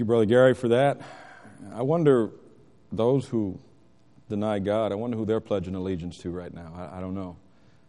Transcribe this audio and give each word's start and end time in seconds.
you, 0.00 0.04
Brother 0.04 0.26
Gary, 0.26 0.54
for 0.54 0.68
that. 0.68 1.00
I 1.74 1.82
wonder, 1.82 2.30
those 2.92 3.26
who 3.26 3.58
deny 4.28 4.60
God, 4.60 4.92
I 4.92 4.94
wonder 4.94 5.16
who 5.16 5.24
they're 5.24 5.40
pledging 5.40 5.74
allegiance 5.74 6.18
to 6.18 6.30
right 6.30 6.54
now. 6.54 6.72
I, 6.72 6.98
I 6.98 7.00
don't 7.00 7.14
know. 7.14 7.36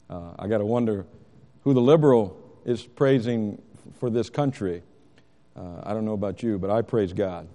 Uh, 0.10 0.32
I 0.40 0.48
got 0.48 0.58
to 0.58 0.66
wonder 0.66 1.06
who 1.64 1.76
the 1.76 1.82
liberal 1.82 2.36
is 2.66 2.82
praising 2.82 3.62
for 4.00 4.10
this 4.10 4.28
country. 4.28 4.82
Uh, 5.56 5.82
I 5.84 5.94
don't 5.94 6.04
know 6.04 6.14
about 6.14 6.42
you, 6.42 6.58
but 6.58 6.72
I 6.72 6.82
praise 6.82 7.14
God. 7.14 7.48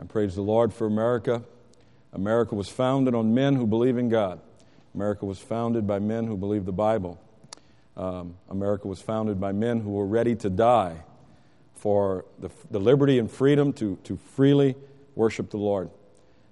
I 0.00 0.04
praise 0.04 0.34
the 0.34 0.40
Lord 0.40 0.72
for 0.72 0.86
America. 0.86 1.42
America 2.14 2.54
was 2.54 2.70
founded 2.70 3.14
on 3.14 3.34
men 3.34 3.54
who 3.54 3.66
believe 3.66 3.98
in 3.98 4.08
God. 4.08 4.40
America 4.94 5.26
was 5.26 5.38
founded 5.38 5.86
by 5.86 5.98
men 5.98 6.26
who 6.26 6.38
believe 6.38 6.64
the 6.64 6.72
Bible. 6.72 7.20
Um, 7.98 8.36
America 8.48 8.88
was 8.88 9.02
founded 9.02 9.38
by 9.38 9.52
men 9.52 9.80
who 9.80 9.90
were 9.90 10.06
ready 10.06 10.34
to 10.36 10.48
die 10.48 11.02
for 11.74 12.24
the, 12.38 12.50
the 12.70 12.78
liberty 12.78 13.18
and 13.18 13.30
freedom 13.30 13.72
to, 13.74 13.96
to 14.04 14.16
freely 14.16 14.76
worship 15.14 15.50
the 15.50 15.58
Lord. 15.58 15.90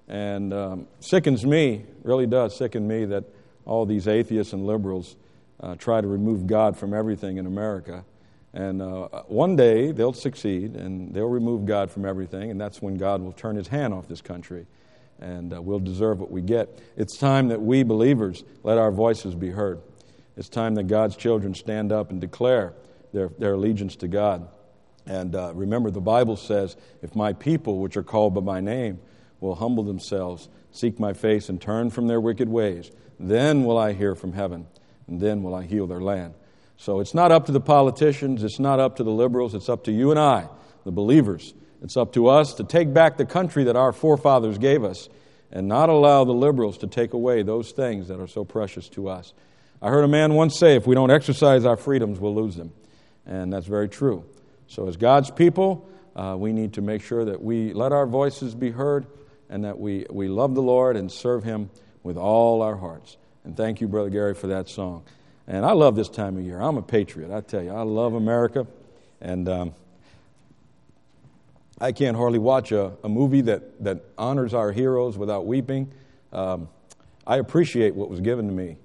And 0.08 0.52
um, 0.52 0.86
sickens 1.00 1.46
me, 1.46 1.84
really 2.02 2.26
does 2.26 2.56
sicken 2.56 2.86
me, 2.86 3.04
that 3.06 3.24
all 3.64 3.86
these 3.86 4.08
atheists 4.08 4.52
and 4.52 4.66
liberals 4.66 5.16
uh, 5.60 5.76
try 5.76 6.00
to 6.00 6.06
remove 6.06 6.46
God 6.46 6.76
from 6.76 6.92
everything 6.92 7.38
in 7.38 7.46
America. 7.46 8.04
And 8.52 8.82
uh, 8.82 9.08
one 9.28 9.56
day 9.56 9.92
they'll 9.92 10.12
succeed 10.12 10.76
and 10.76 11.14
they'll 11.14 11.28
remove 11.28 11.64
God 11.64 11.90
from 11.90 12.04
everything, 12.04 12.50
and 12.50 12.60
that's 12.60 12.82
when 12.82 12.96
God 12.96 13.22
will 13.22 13.32
turn 13.32 13.56
his 13.56 13.68
hand 13.68 13.94
off 13.94 14.08
this 14.08 14.20
country 14.20 14.66
and 15.22 15.54
uh, 15.54 15.62
we'll 15.62 15.78
deserve 15.78 16.18
what 16.18 16.30
we 16.30 16.42
get. 16.42 16.80
It's 16.96 17.16
time 17.16 17.48
that 17.48 17.62
we 17.62 17.84
believers 17.84 18.44
let 18.64 18.76
our 18.76 18.90
voices 18.90 19.34
be 19.34 19.50
heard. 19.50 19.80
It's 20.36 20.48
time 20.48 20.74
that 20.74 20.84
God's 20.84 21.16
children 21.16 21.54
stand 21.54 21.92
up 21.92 22.10
and 22.10 22.20
declare 22.20 22.74
their, 23.12 23.28
their 23.38 23.54
allegiance 23.54 23.96
to 23.96 24.08
God. 24.08 24.48
And 25.06 25.34
uh, 25.34 25.52
remember, 25.54 25.90
the 25.90 26.00
Bible 26.00 26.36
says, 26.36 26.76
If 27.02 27.16
my 27.16 27.32
people, 27.32 27.78
which 27.78 27.96
are 27.96 28.02
called 28.02 28.34
by 28.34 28.40
my 28.40 28.60
name, 28.60 29.00
will 29.40 29.56
humble 29.56 29.82
themselves, 29.82 30.48
seek 30.70 31.00
my 31.00 31.12
face, 31.12 31.48
and 31.48 31.60
turn 31.60 31.90
from 31.90 32.06
their 32.06 32.20
wicked 32.20 32.48
ways, 32.48 32.90
then 33.18 33.64
will 33.64 33.78
I 33.78 33.92
hear 33.92 34.14
from 34.14 34.32
heaven, 34.32 34.66
and 35.06 35.20
then 35.20 35.42
will 35.42 35.54
I 35.54 35.64
heal 35.64 35.86
their 35.86 36.00
land. 36.00 36.34
So 36.76 37.00
it's 37.00 37.14
not 37.14 37.32
up 37.32 37.46
to 37.46 37.52
the 37.52 37.60
politicians, 37.60 38.42
it's 38.42 38.58
not 38.58 38.80
up 38.80 38.96
to 38.96 39.04
the 39.04 39.10
liberals, 39.10 39.54
it's 39.54 39.68
up 39.68 39.84
to 39.84 39.92
you 39.92 40.10
and 40.10 40.18
I, 40.18 40.48
the 40.84 40.92
believers. 40.92 41.54
It's 41.82 41.96
up 41.96 42.12
to 42.12 42.28
us 42.28 42.54
to 42.54 42.64
take 42.64 42.94
back 42.94 43.16
the 43.16 43.24
country 43.24 43.64
that 43.64 43.76
our 43.76 43.92
forefathers 43.92 44.58
gave 44.58 44.84
us 44.84 45.08
and 45.50 45.68
not 45.68 45.88
allow 45.88 46.24
the 46.24 46.32
liberals 46.32 46.78
to 46.78 46.86
take 46.86 47.12
away 47.12 47.42
those 47.42 47.72
things 47.72 48.08
that 48.08 48.20
are 48.20 48.28
so 48.28 48.44
precious 48.44 48.88
to 48.90 49.08
us. 49.08 49.32
I 49.80 49.90
heard 49.90 50.04
a 50.04 50.08
man 50.08 50.34
once 50.34 50.58
say, 50.58 50.76
if 50.76 50.86
we 50.86 50.94
don't 50.94 51.10
exercise 51.10 51.64
our 51.64 51.76
freedoms, 51.76 52.20
we'll 52.20 52.34
lose 52.34 52.56
them. 52.56 52.72
And 53.26 53.52
that's 53.52 53.66
very 53.66 53.88
true. 53.88 54.24
So, 54.72 54.88
as 54.88 54.96
God's 54.96 55.30
people, 55.30 55.86
uh, 56.16 56.34
we 56.38 56.50
need 56.50 56.72
to 56.72 56.80
make 56.80 57.02
sure 57.02 57.26
that 57.26 57.42
we 57.42 57.74
let 57.74 57.92
our 57.92 58.06
voices 58.06 58.54
be 58.54 58.70
heard 58.70 59.06
and 59.50 59.64
that 59.64 59.78
we, 59.78 60.06
we 60.08 60.28
love 60.28 60.54
the 60.54 60.62
Lord 60.62 60.96
and 60.96 61.12
serve 61.12 61.44
Him 61.44 61.68
with 62.02 62.16
all 62.16 62.62
our 62.62 62.76
hearts. 62.76 63.18
And 63.44 63.54
thank 63.54 63.82
you, 63.82 63.86
Brother 63.86 64.08
Gary, 64.08 64.32
for 64.32 64.46
that 64.46 64.70
song. 64.70 65.04
And 65.46 65.66
I 65.66 65.72
love 65.72 65.94
this 65.94 66.08
time 66.08 66.38
of 66.38 66.42
year. 66.42 66.58
I'm 66.58 66.78
a 66.78 66.82
patriot, 66.82 67.30
I 67.30 67.42
tell 67.42 67.62
you. 67.62 67.68
I 67.70 67.82
love 67.82 68.14
America. 68.14 68.66
And 69.20 69.46
um, 69.46 69.74
I 71.78 71.92
can't 71.92 72.16
hardly 72.16 72.38
watch 72.38 72.72
a, 72.72 72.92
a, 73.04 73.10
movie 73.10 73.42
that, 73.42 73.84
that 73.84 74.00
honors 74.16 74.54
our 74.54 74.72
heroes 74.72 75.18
without 75.18 75.44
weeping. 75.44 75.92
Um, 76.32 76.70
I 77.26 77.36
appreciate 77.36 77.94
what 77.94 78.08
was 78.08 78.20
given 78.20 78.46
to 78.46 78.54
me, 78.54 78.78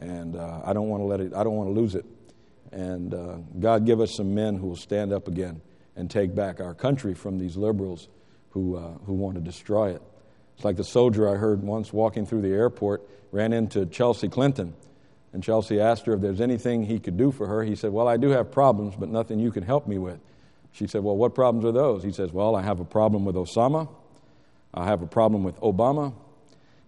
and 0.00 0.36
uh, 0.36 0.60
I 0.64 0.72
don't 0.74 0.88
want 0.88 1.00
to 1.00 1.06
let 1.06 1.20
it. 1.20 1.34
I 1.34 1.42
don't 1.42 1.56
want 1.56 1.70
to 1.70 1.80
lose 1.80 1.96
it. 1.96 2.04
And 2.74 3.14
uh, 3.14 3.36
God 3.60 3.86
give 3.86 4.00
us 4.00 4.16
some 4.16 4.34
men 4.34 4.56
who 4.56 4.66
will 4.66 4.76
stand 4.76 5.12
up 5.12 5.28
again 5.28 5.62
and 5.94 6.10
take 6.10 6.34
back 6.34 6.60
our 6.60 6.74
country 6.74 7.14
from 7.14 7.38
these 7.38 7.56
liberals 7.56 8.08
who, 8.50 8.76
uh, 8.76 8.94
who 9.06 9.12
want 9.12 9.36
to 9.36 9.40
destroy 9.40 9.94
it. 9.94 10.02
It's 10.56 10.64
like 10.64 10.76
the 10.76 10.82
soldier 10.82 11.32
I 11.32 11.36
heard 11.36 11.62
once 11.62 11.92
walking 11.92 12.26
through 12.26 12.42
the 12.42 12.48
airport 12.48 13.08
ran 13.30 13.52
into 13.52 13.86
Chelsea 13.86 14.28
Clinton. 14.28 14.74
And 15.32 15.40
Chelsea 15.40 15.80
asked 15.80 16.06
her 16.06 16.14
if 16.14 16.20
there's 16.20 16.40
anything 16.40 16.84
he 16.84 16.98
could 16.98 17.16
do 17.16 17.30
for 17.30 17.46
her. 17.46 17.62
He 17.62 17.76
said, 17.76 17.92
Well, 17.92 18.08
I 18.08 18.16
do 18.16 18.30
have 18.30 18.50
problems, 18.50 18.96
but 18.98 19.08
nothing 19.08 19.38
you 19.38 19.52
can 19.52 19.62
help 19.62 19.86
me 19.86 19.98
with. 19.98 20.18
She 20.72 20.88
said, 20.88 21.04
Well, 21.04 21.16
what 21.16 21.32
problems 21.32 21.64
are 21.64 21.72
those? 21.72 22.02
He 22.02 22.10
says, 22.10 22.32
Well, 22.32 22.56
I 22.56 22.62
have 22.62 22.80
a 22.80 22.84
problem 22.84 23.24
with 23.24 23.36
Osama, 23.36 23.88
I 24.72 24.84
have 24.86 25.00
a 25.02 25.06
problem 25.06 25.44
with 25.44 25.60
Obama, 25.60 26.12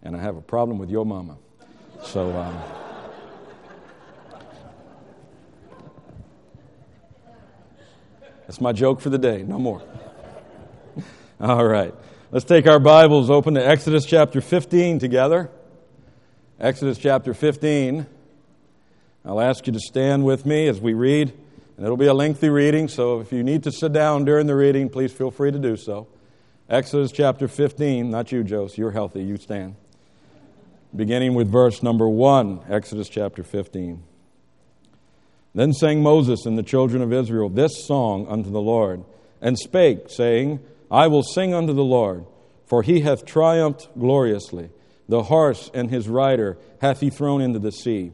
and 0.02 0.16
I 0.16 0.20
have 0.20 0.36
a 0.36 0.42
problem 0.42 0.78
with 0.78 0.90
your 0.90 1.06
mama. 1.06 1.38
So, 2.02 2.36
um, 2.36 2.85
That's 8.46 8.60
my 8.60 8.72
joke 8.72 9.00
for 9.00 9.10
the 9.10 9.18
day. 9.18 9.42
No 9.42 9.58
more. 9.58 9.82
All 11.40 11.66
right. 11.66 11.92
Let's 12.30 12.44
take 12.44 12.68
our 12.68 12.78
Bibles 12.78 13.28
open 13.28 13.54
to 13.54 13.66
Exodus 13.66 14.04
chapter 14.04 14.40
15 14.40 15.00
together. 15.00 15.50
Exodus 16.60 16.96
chapter 16.96 17.34
15. 17.34 18.06
I'll 19.24 19.40
ask 19.40 19.66
you 19.66 19.72
to 19.72 19.80
stand 19.80 20.24
with 20.24 20.46
me 20.46 20.68
as 20.68 20.80
we 20.80 20.94
read, 20.94 21.32
and 21.76 21.84
it'll 21.84 21.96
be 21.96 22.06
a 22.06 22.14
lengthy 22.14 22.48
reading, 22.48 22.86
so 22.86 23.18
if 23.18 23.32
you 23.32 23.42
need 23.42 23.64
to 23.64 23.72
sit 23.72 23.92
down 23.92 24.24
during 24.24 24.46
the 24.46 24.54
reading, 24.54 24.88
please 24.88 25.12
feel 25.12 25.32
free 25.32 25.50
to 25.50 25.58
do 25.58 25.76
so. 25.76 26.06
Exodus 26.70 27.10
chapter 27.10 27.48
15, 27.48 28.08
not 28.08 28.30
you, 28.30 28.44
Jose, 28.48 28.76
you're 28.76 28.92
healthy, 28.92 29.24
you 29.24 29.36
stand. 29.36 29.74
Beginning 30.94 31.34
with 31.34 31.50
verse 31.50 31.82
number 31.82 32.08
1, 32.08 32.66
Exodus 32.68 33.08
chapter 33.08 33.42
15. 33.42 34.02
Then 35.56 35.72
sang 35.72 36.02
Moses 36.02 36.44
and 36.44 36.58
the 36.58 36.62
children 36.62 37.00
of 37.00 37.14
Israel 37.14 37.48
this 37.48 37.86
song 37.86 38.28
unto 38.28 38.50
the 38.50 38.60
Lord, 38.60 39.02
and 39.40 39.58
spake, 39.58 40.10
saying, 40.10 40.60
I 40.90 41.06
will 41.06 41.22
sing 41.22 41.54
unto 41.54 41.72
the 41.72 41.82
Lord, 41.82 42.26
for 42.66 42.82
he 42.82 43.00
hath 43.00 43.24
triumphed 43.24 43.88
gloriously. 43.98 44.68
The 45.08 45.22
horse 45.22 45.70
and 45.72 45.90
his 45.90 46.10
rider 46.10 46.58
hath 46.82 47.00
he 47.00 47.08
thrown 47.08 47.40
into 47.40 47.58
the 47.58 47.72
sea. 47.72 48.12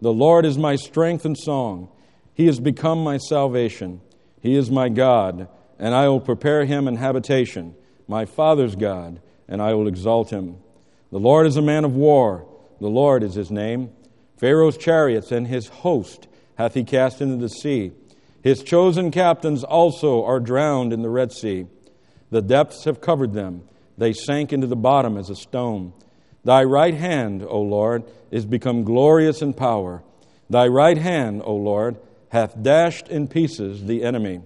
The 0.00 0.12
Lord 0.12 0.44
is 0.44 0.58
my 0.58 0.74
strength 0.74 1.24
and 1.24 1.38
song. 1.38 1.90
He 2.34 2.48
is 2.48 2.58
become 2.58 3.04
my 3.04 3.18
salvation. 3.18 4.00
He 4.40 4.56
is 4.56 4.68
my 4.68 4.88
God, 4.88 5.46
and 5.78 5.94
I 5.94 6.08
will 6.08 6.20
prepare 6.20 6.64
him 6.64 6.88
an 6.88 6.96
habitation, 6.96 7.76
my 8.08 8.24
father's 8.24 8.74
God, 8.74 9.20
and 9.46 9.62
I 9.62 9.74
will 9.74 9.86
exalt 9.86 10.30
him. 10.30 10.56
The 11.12 11.20
Lord 11.20 11.46
is 11.46 11.56
a 11.56 11.62
man 11.62 11.84
of 11.84 11.94
war. 11.94 12.48
The 12.80 12.88
Lord 12.88 13.22
is 13.22 13.34
his 13.34 13.52
name. 13.52 13.92
Pharaoh's 14.38 14.76
chariots 14.76 15.30
and 15.30 15.46
his 15.46 15.68
host 15.68 16.26
hath 16.60 16.74
he 16.74 16.84
cast 16.84 17.22
into 17.22 17.36
the 17.36 17.48
sea. 17.48 17.90
His 18.42 18.62
chosen 18.62 19.10
captains 19.10 19.64
also 19.64 20.22
are 20.26 20.38
drowned 20.38 20.92
in 20.92 21.00
the 21.00 21.08
Red 21.08 21.32
Sea. 21.32 21.66
The 22.28 22.42
depths 22.42 22.84
have 22.84 23.00
covered 23.00 23.32
them. 23.32 23.62
They 23.96 24.12
sank 24.12 24.52
into 24.52 24.66
the 24.66 24.76
bottom 24.76 25.16
as 25.16 25.30
a 25.30 25.34
stone. 25.34 25.94
Thy 26.44 26.62
right 26.64 26.92
hand, 26.92 27.42
O 27.42 27.62
Lord, 27.62 28.04
is 28.30 28.44
become 28.44 28.84
glorious 28.84 29.40
in 29.40 29.54
power. 29.54 30.02
Thy 30.50 30.66
right 30.66 30.98
hand, 30.98 31.40
O 31.46 31.54
Lord, 31.54 31.96
hath 32.28 32.62
dashed 32.62 33.08
in 33.08 33.26
pieces 33.26 33.86
the 33.86 34.04
enemy. 34.04 34.42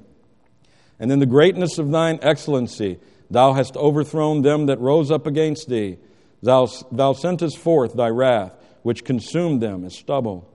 And 1.00 1.10
in 1.10 1.19
the 1.19 1.26
greatness 1.26 1.78
of 1.78 1.91
thine 1.91 2.20
excellency, 2.22 3.00
thou 3.28 3.54
hast 3.54 3.76
overthrown 3.76 4.42
them 4.42 4.66
that 4.66 4.78
rose 4.78 5.10
up 5.10 5.26
against 5.26 5.69
thee. 5.69 5.98
Thou, 6.44 6.69
thou 6.92 7.12
sentest 7.12 7.58
forth 7.58 7.94
thy 7.94 8.08
wrath, 8.08 8.52
which 8.82 9.04
consumed 9.04 9.60
them 9.60 9.84
as 9.84 9.96
stubble. 9.96 10.48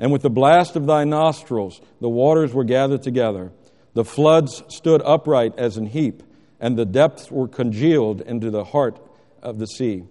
And 0.00 0.10
with 0.10 0.22
the 0.22 0.30
blast 0.30 0.74
of 0.76 0.86
thy 0.86 1.04
nostrils, 1.04 1.80
the 2.00 2.08
waters 2.08 2.54
were 2.54 2.64
gathered 2.64 3.02
together. 3.02 3.52
The 3.92 4.04
floods 4.04 4.62
stood 4.68 5.02
upright 5.04 5.58
as 5.58 5.76
an 5.76 5.86
heap, 5.86 6.22
and 6.58 6.76
the 6.76 6.86
depths 6.86 7.30
were 7.30 7.46
congealed 7.46 8.22
into 8.22 8.50
the 8.50 8.64
heart 8.64 8.98
of 9.42 9.58
the 9.58 9.66
sea. 9.66 10.04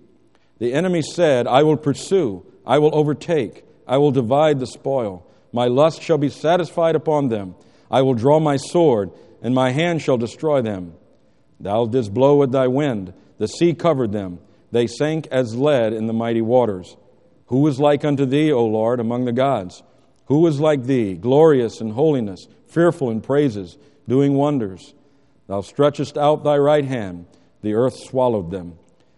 The 0.59 0.73
enemy 0.73 1.01
said, 1.01 1.47
I 1.47 1.63
will 1.63 1.77
pursue, 1.77 2.45
I 2.65 2.77
will 2.77 2.93
overtake, 2.93 3.65
I 3.87 3.97
will 3.97 4.11
divide 4.11 4.59
the 4.59 4.67
spoil. 4.67 5.25
My 5.51 5.65
lust 5.65 6.03
shall 6.03 6.19
be 6.19 6.29
satisfied 6.29 6.95
upon 6.95 7.29
them. 7.29 7.55
I 7.89 8.03
will 8.03 8.13
draw 8.13 8.39
my 8.39 8.57
sword, 8.57 9.09
and 9.41 9.55
my 9.55 9.71
hand 9.71 10.03
shall 10.03 10.17
destroy 10.17 10.61
them. 10.61 10.93
Thou 11.59 11.87
didst 11.87 12.13
blow 12.13 12.35
with 12.35 12.51
thy 12.51 12.67
wind, 12.67 13.13
the 13.39 13.47
sea 13.47 13.73
covered 13.73 14.11
them. 14.11 14.39
They 14.71 14.85
sank 14.85 15.27
as 15.31 15.55
lead 15.55 15.93
in 15.93 16.05
the 16.05 16.13
mighty 16.13 16.41
waters. 16.41 16.95
Who 17.49 17.65
is 17.65 17.79
like 17.79 18.05
unto 18.05 18.25
thee, 18.25 18.51
O 18.51 18.63
Lord, 18.63 18.99
among 18.99 19.25
the 19.25 19.31
gods? 19.31 19.81
Who 20.25 20.45
is 20.45 20.59
like 20.59 20.83
thee, 20.83 21.15
glorious 21.15 21.81
in 21.81 21.89
holiness, 21.91 22.47
fearful 22.67 23.09
in 23.09 23.21
praises, 23.21 23.75
doing 24.07 24.35
wonders? 24.35 24.93
Thou 25.47 25.61
stretchest 25.61 26.15
out 26.15 26.43
thy 26.43 26.57
right 26.57 26.85
hand, 26.85 27.25
the 27.63 27.73
earth 27.73 27.97
swallowed 27.97 28.51
them. 28.51 28.77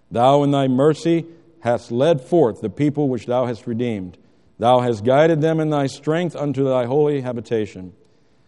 Thou 0.09 0.43
in 0.43 0.51
thy 0.51 0.69
mercy 0.69 1.25
hast 1.59 1.91
led 1.91 2.21
forth 2.21 2.61
the 2.61 2.69
people 2.69 3.09
which 3.09 3.25
thou 3.25 3.47
hast 3.47 3.67
redeemed. 3.67 4.17
Thou 4.59 4.79
hast 4.79 5.03
guided 5.03 5.41
them 5.41 5.59
in 5.59 5.69
thy 5.69 5.87
strength 5.87 6.33
unto 6.33 6.63
thy 6.63 6.85
holy 6.85 7.19
habitation. 7.19 7.91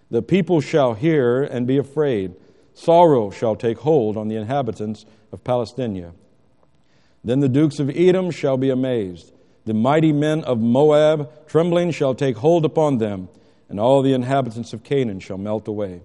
The 0.09 0.21
people 0.21 0.61
shall 0.61 0.93
hear 0.93 1.43
and 1.43 1.67
be 1.67 1.77
afraid. 1.77 2.35
Sorrow 2.73 3.31
shall 3.31 3.57
take 3.57 3.79
hold 3.79 4.15
on 4.15 4.29
the 4.29 4.37
inhabitants 4.37 5.05
of 5.33 5.43
Palestina. 5.43 6.13
Then 7.21 7.41
the 7.41 7.49
dukes 7.49 7.79
of 7.79 7.89
Edom 7.89 8.31
shall 8.31 8.55
be 8.55 8.69
amazed. 8.69 9.32
The 9.65 9.73
mighty 9.73 10.11
men 10.11 10.43
of 10.43 10.59
Moab, 10.59 11.47
trembling, 11.47 11.91
shall 11.91 12.15
take 12.15 12.37
hold 12.37 12.65
upon 12.65 12.97
them, 12.97 13.29
and 13.69 13.79
all 13.79 14.01
the 14.01 14.13
inhabitants 14.13 14.73
of 14.73 14.83
Canaan 14.83 15.19
shall 15.19 15.37
melt 15.37 15.67
away. 15.67 16.01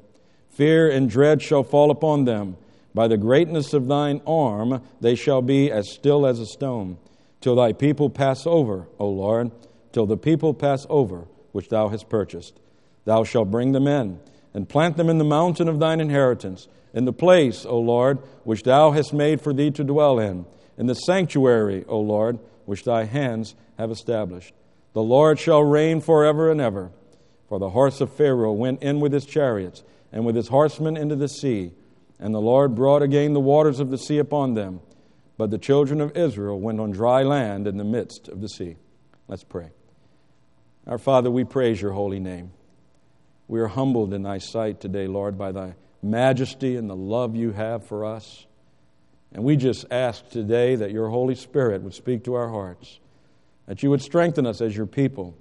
Fear 0.51 0.91
and 0.91 1.11
dread 1.11 1.43
shall 1.43 1.63
fall 1.63 1.91
upon 1.91 2.25
them. 2.25 2.57
By 2.95 3.09
the 3.09 3.17
greatness 3.17 3.75
of 3.75 3.87
thine 3.87 4.21
arm 4.27 4.83
they 5.01 5.15
shall 5.15 5.43
be 5.43 5.71
as 5.71 5.91
still 5.93 6.27
as 6.27 6.41
a 6.41 6.47
stone, 6.47 6.99
till 7.41 7.57
thy 7.57 7.73
people 7.73 8.11
pass 8.11 8.47
over, 8.47 8.87
O 8.99 9.09
Lord, 9.09 9.51
till 9.93 10.07
the 10.07 10.17
people 10.17 10.55
pass 10.55 10.87
over, 10.89 11.27
which 11.53 11.69
thou 11.69 11.89
hast 11.89 12.09
purchased. 12.09 12.59
Thou 13.05 13.25
shalt 13.25 13.51
bring 13.51 13.73
them 13.73 13.87
in, 13.87 14.21
and 14.55 14.69
plant 14.69 14.97
them 14.97 15.09
in 15.09 15.19
the 15.19 15.25
mountain 15.25 15.69
of 15.69 15.79
thine 15.79 16.01
inheritance, 16.01 16.69
in 16.95 17.05
the 17.05 17.13
place, 17.13 17.67
O 17.67 17.79
Lord, 17.79 18.19
which 18.45 18.63
thou 18.63 18.93
hast 18.93 19.13
made 19.13 19.41
for 19.41 19.53
thee 19.53 19.71
to 19.73 19.85
dwell 19.85 20.19
in, 20.19 20.47
in 20.77 20.87
the 20.87 20.95
sanctuary, 20.95 21.85
O 21.89 22.01
Lord, 22.01 22.39
which 22.69 22.85
thy 22.85 23.05
hands 23.05 23.55
have 23.79 23.91
established. 23.91 24.53
The 24.93 25.03
Lord 25.03 25.39
shall 25.39 25.63
reign 25.63 26.03
forever 26.03 26.51
and 26.51 26.61
ever. 26.61 26.91
For 27.49 27.59
the 27.59 27.71
horse 27.71 28.03
of 28.03 28.13
Pharaoh 28.13 28.53
went 28.53 28.83
in 28.83 29.01
with 29.01 29.11
his 29.11 29.25
chariots 29.25 29.83
and 30.13 30.27
with 30.27 30.37
his 30.37 30.49
horsemen 30.49 30.95
into 30.95 31.17
the 31.17 31.31
sea, 31.31 31.73
and 32.21 32.35
the 32.35 32.43
Lord 32.43 32.75
brought 32.75 33.01
again 33.01 33.33
the 33.33 33.41
waters 33.41 33.81
of 33.81 33.89
the 33.89 33.97
sea 33.97 34.19
upon 34.19 34.53
them. 34.53 34.81
But 35.39 35.51
the 35.51 35.57
children 35.57 36.03
of 36.03 36.15
Israel 36.15 36.61
went 36.61 36.79
on 36.79 36.91
dry 36.91 37.23
land 37.23 37.67
in 37.67 37.79
the 37.79 37.85
midst 37.85 38.29
of 38.29 38.43
the 38.43 38.51
sea. 38.51 38.77
Let's 39.29 39.45
pray. 39.45 39.71
Our 40.87 40.99
Father, 40.99 41.31
we 41.31 41.45
praise 41.45 41.81
your 41.81 41.93
holy 41.93 42.21
name. 42.21 42.53
We 43.47 43.61
are 43.61 43.69
humbled 43.69 44.13
in 44.13 44.25
thy 44.25 44.39
sight 44.39 44.79
today, 44.79 45.07
Lord, 45.07 45.39
by 45.39 45.53
thy 45.53 45.75
majesty 46.03 46.77
and 46.77 46.91
the 46.91 46.97
love 46.97 47.35
you 47.35 47.53
have 47.53 47.87
for 47.87 48.05
us. 48.05 48.45
And 49.33 49.45
we 49.45 49.57
just 49.57 49.85
ask 49.91 50.29
today 50.31 50.77
that 50.77 50.91
your 50.91 51.09
Holy 51.09 51.35
Spirit 51.35 51.83
would 51.83 51.95
speak 51.95 52.25
to 52.25 52.35
our 52.35 52.49
hearts, 52.49 53.01
that 53.67 53.83
you 53.83 53.91
would 53.91 54.03
strengthen 54.03 54.47
us 54.47 54.61
as 54.61 54.77
your 54.77 54.87
people, 54.87 55.37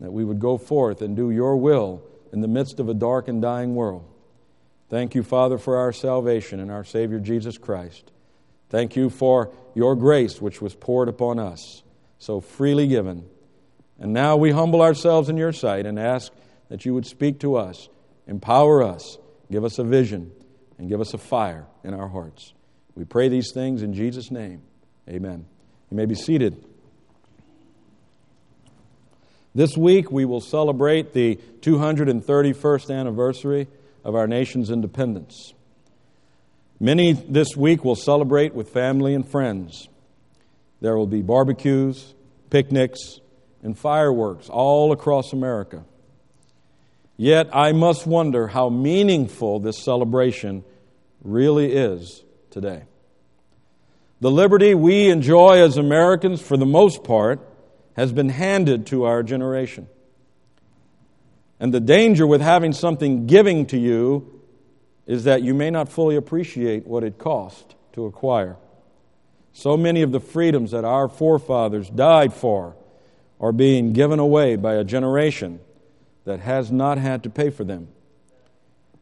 that 0.00 0.12
we 0.12 0.24
would 0.24 0.38
go 0.38 0.56
forth 0.58 1.02
and 1.02 1.14
do 1.14 1.30
your 1.30 1.56
will 1.56 2.02
in 2.32 2.40
the 2.40 2.48
midst 2.48 2.80
of 2.80 2.88
a 2.88 2.94
dark 2.94 3.28
and 3.28 3.42
dying 3.42 3.74
world. 3.74 4.08
Thank 4.88 5.14
you, 5.14 5.22
Father, 5.22 5.58
for 5.58 5.76
our 5.76 5.92
salvation 5.92 6.60
and 6.60 6.70
our 6.70 6.84
Savior 6.84 7.18
Jesus 7.18 7.58
Christ. 7.58 8.10
Thank 8.68 8.96
you 8.96 9.10
for 9.10 9.52
your 9.74 9.94
grace, 9.94 10.40
which 10.40 10.62
was 10.62 10.74
poured 10.74 11.08
upon 11.08 11.38
us, 11.38 11.82
so 12.18 12.40
freely 12.40 12.88
given. 12.88 13.28
And 13.98 14.12
now 14.12 14.36
we 14.36 14.50
humble 14.50 14.82
ourselves 14.82 15.28
in 15.28 15.36
your 15.36 15.52
sight 15.52 15.86
and 15.86 15.98
ask 15.98 16.32
that 16.68 16.84
you 16.84 16.94
would 16.94 17.06
speak 17.06 17.40
to 17.40 17.56
us, 17.56 17.88
empower 18.26 18.82
us, 18.82 19.18
give 19.50 19.64
us 19.64 19.78
a 19.78 19.84
vision, 19.84 20.32
and 20.78 20.88
give 20.88 21.00
us 21.00 21.12
a 21.12 21.18
fire 21.18 21.66
in 21.84 21.92
our 21.92 22.08
hearts. 22.08 22.54
We 22.94 23.04
pray 23.04 23.28
these 23.28 23.52
things 23.52 23.82
in 23.82 23.94
Jesus' 23.94 24.30
name. 24.30 24.62
Amen. 25.08 25.46
You 25.90 25.96
may 25.96 26.06
be 26.06 26.14
seated. 26.14 26.62
This 29.54 29.76
week 29.76 30.10
we 30.10 30.24
will 30.24 30.40
celebrate 30.40 31.12
the 31.12 31.38
231st 31.60 32.94
anniversary 32.94 33.68
of 34.04 34.14
our 34.14 34.26
nation's 34.26 34.70
independence. 34.70 35.52
Many 36.80 37.12
this 37.12 37.56
week 37.56 37.84
will 37.84 37.96
celebrate 37.96 38.54
with 38.54 38.70
family 38.70 39.14
and 39.14 39.28
friends. 39.28 39.88
There 40.80 40.96
will 40.96 41.06
be 41.06 41.22
barbecues, 41.22 42.14
picnics, 42.50 43.20
and 43.62 43.78
fireworks 43.78 44.48
all 44.48 44.92
across 44.92 45.32
America. 45.32 45.84
Yet 47.16 47.50
I 47.52 47.72
must 47.72 48.06
wonder 48.06 48.48
how 48.48 48.68
meaningful 48.68 49.60
this 49.60 49.78
celebration 49.84 50.64
really 51.22 51.72
is 51.72 52.24
today. 52.52 52.84
The 54.20 54.30
liberty 54.30 54.74
we 54.74 55.08
enjoy 55.08 55.60
as 55.60 55.76
Americans, 55.76 56.40
for 56.40 56.56
the 56.56 56.66
most 56.66 57.02
part, 57.02 57.40
has 57.96 58.12
been 58.12 58.28
handed 58.28 58.86
to 58.86 59.04
our 59.04 59.24
generation. 59.24 59.88
And 61.58 61.74
the 61.74 61.80
danger 61.80 62.26
with 62.26 62.40
having 62.40 62.72
something 62.72 63.26
giving 63.26 63.66
to 63.66 63.78
you 63.78 64.40
is 65.06 65.24
that 65.24 65.42
you 65.42 65.54
may 65.54 65.70
not 65.70 65.88
fully 65.88 66.14
appreciate 66.14 66.86
what 66.86 67.02
it 67.02 67.18
cost 67.18 67.74
to 67.94 68.06
acquire. 68.06 68.56
So 69.52 69.76
many 69.76 70.02
of 70.02 70.12
the 70.12 70.20
freedoms 70.20 70.70
that 70.70 70.84
our 70.84 71.08
forefathers 71.08 71.90
died 71.90 72.32
for 72.32 72.76
are 73.40 73.52
being 73.52 73.92
given 73.92 74.18
away 74.18 74.56
by 74.56 74.74
a 74.74 74.84
generation 74.84 75.60
that 76.24 76.40
has 76.40 76.70
not 76.70 76.98
had 76.98 77.24
to 77.24 77.30
pay 77.30 77.50
for 77.50 77.64
them. 77.64 77.88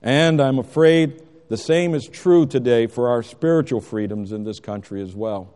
And 0.02 0.40
I'm 0.40 0.58
afraid 0.58 1.22
the 1.50 1.56
same 1.56 1.96
is 1.96 2.06
true 2.06 2.46
today 2.46 2.86
for 2.86 3.08
our 3.08 3.24
spiritual 3.24 3.80
freedoms 3.80 4.30
in 4.30 4.44
this 4.44 4.60
country 4.60 5.02
as 5.02 5.16
well. 5.16 5.52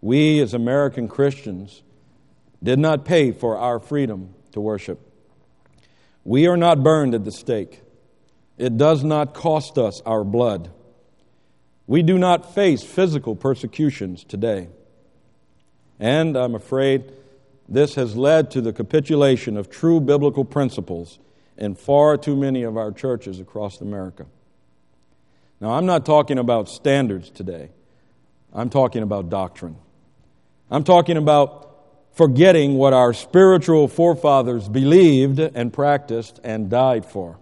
We, 0.00 0.38
as 0.40 0.54
American 0.54 1.08
Christians, 1.08 1.82
did 2.62 2.78
not 2.78 3.04
pay 3.04 3.32
for 3.32 3.58
our 3.58 3.80
freedom 3.80 4.32
to 4.52 4.60
worship. 4.60 5.00
We 6.22 6.46
are 6.46 6.56
not 6.56 6.84
burned 6.84 7.16
at 7.16 7.24
the 7.24 7.32
stake. 7.32 7.82
It 8.58 8.76
does 8.76 9.02
not 9.02 9.34
cost 9.34 9.76
us 9.76 10.00
our 10.06 10.22
blood. 10.22 10.70
We 11.88 12.04
do 12.04 12.16
not 12.16 12.54
face 12.54 12.84
physical 12.84 13.34
persecutions 13.34 14.22
today. 14.22 14.68
And 15.98 16.36
I'm 16.36 16.54
afraid 16.54 17.12
this 17.68 17.96
has 17.96 18.14
led 18.14 18.52
to 18.52 18.60
the 18.60 18.72
capitulation 18.72 19.56
of 19.56 19.68
true 19.68 20.00
biblical 20.00 20.44
principles 20.44 21.18
in 21.58 21.74
far 21.74 22.16
too 22.16 22.36
many 22.36 22.62
of 22.62 22.76
our 22.76 22.92
churches 22.92 23.40
across 23.40 23.80
America. 23.80 24.26
Now, 25.62 25.74
I'm 25.74 25.86
not 25.86 26.04
talking 26.04 26.38
about 26.38 26.68
standards 26.68 27.30
today, 27.30 27.70
I'm 28.52 28.68
talking 28.68 29.04
about 29.04 29.30
doctrine. 29.30 29.76
I'm 30.68 30.82
talking 30.82 31.16
about 31.16 31.70
forgetting 32.14 32.74
what 32.74 32.92
our 32.92 33.14
spiritual 33.14 33.86
forefathers 33.86 34.68
believed 34.68 35.38
and 35.38 35.72
practiced 35.72 36.40
and 36.42 36.68
died 36.68 37.06
for. 37.06 37.38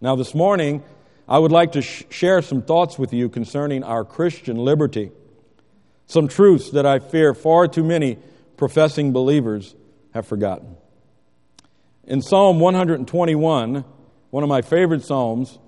Now, 0.00 0.14
this 0.14 0.32
morning, 0.32 0.84
I 1.28 1.38
would 1.38 1.50
like 1.50 1.72
to 1.72 1.82
sh- 1.82 2.04
share 2.08 2.40
some 2.40 2.62
thoughts 2.62 3.00
with 3.00 3.12
you 3.12 3.28
concerning 3.28 3.82
our 3.82 4.04
Christian 4.04 4.56
liberty. 4.56 5.10
Some 6.06 6.28
truths 6.28 6.70
that 6.70 6.86
I 6.86 7.00
fear 7.00 7.34
far 7.34 7.66
too 7.66 7.82
many 7.82 8.18
professing 8.56 9.12
believers 9.12 9.74
have 10.12 10.24
forgotten. 10.24 10.76
In 12.04 12.22
Psalm 12.22 12.60
121, 12.60 13.84
one 14.30 14.42
of 14.42 14.48
my 14.48 14.62
favorite 14.62 15.02
Psalms, 15.02 15.58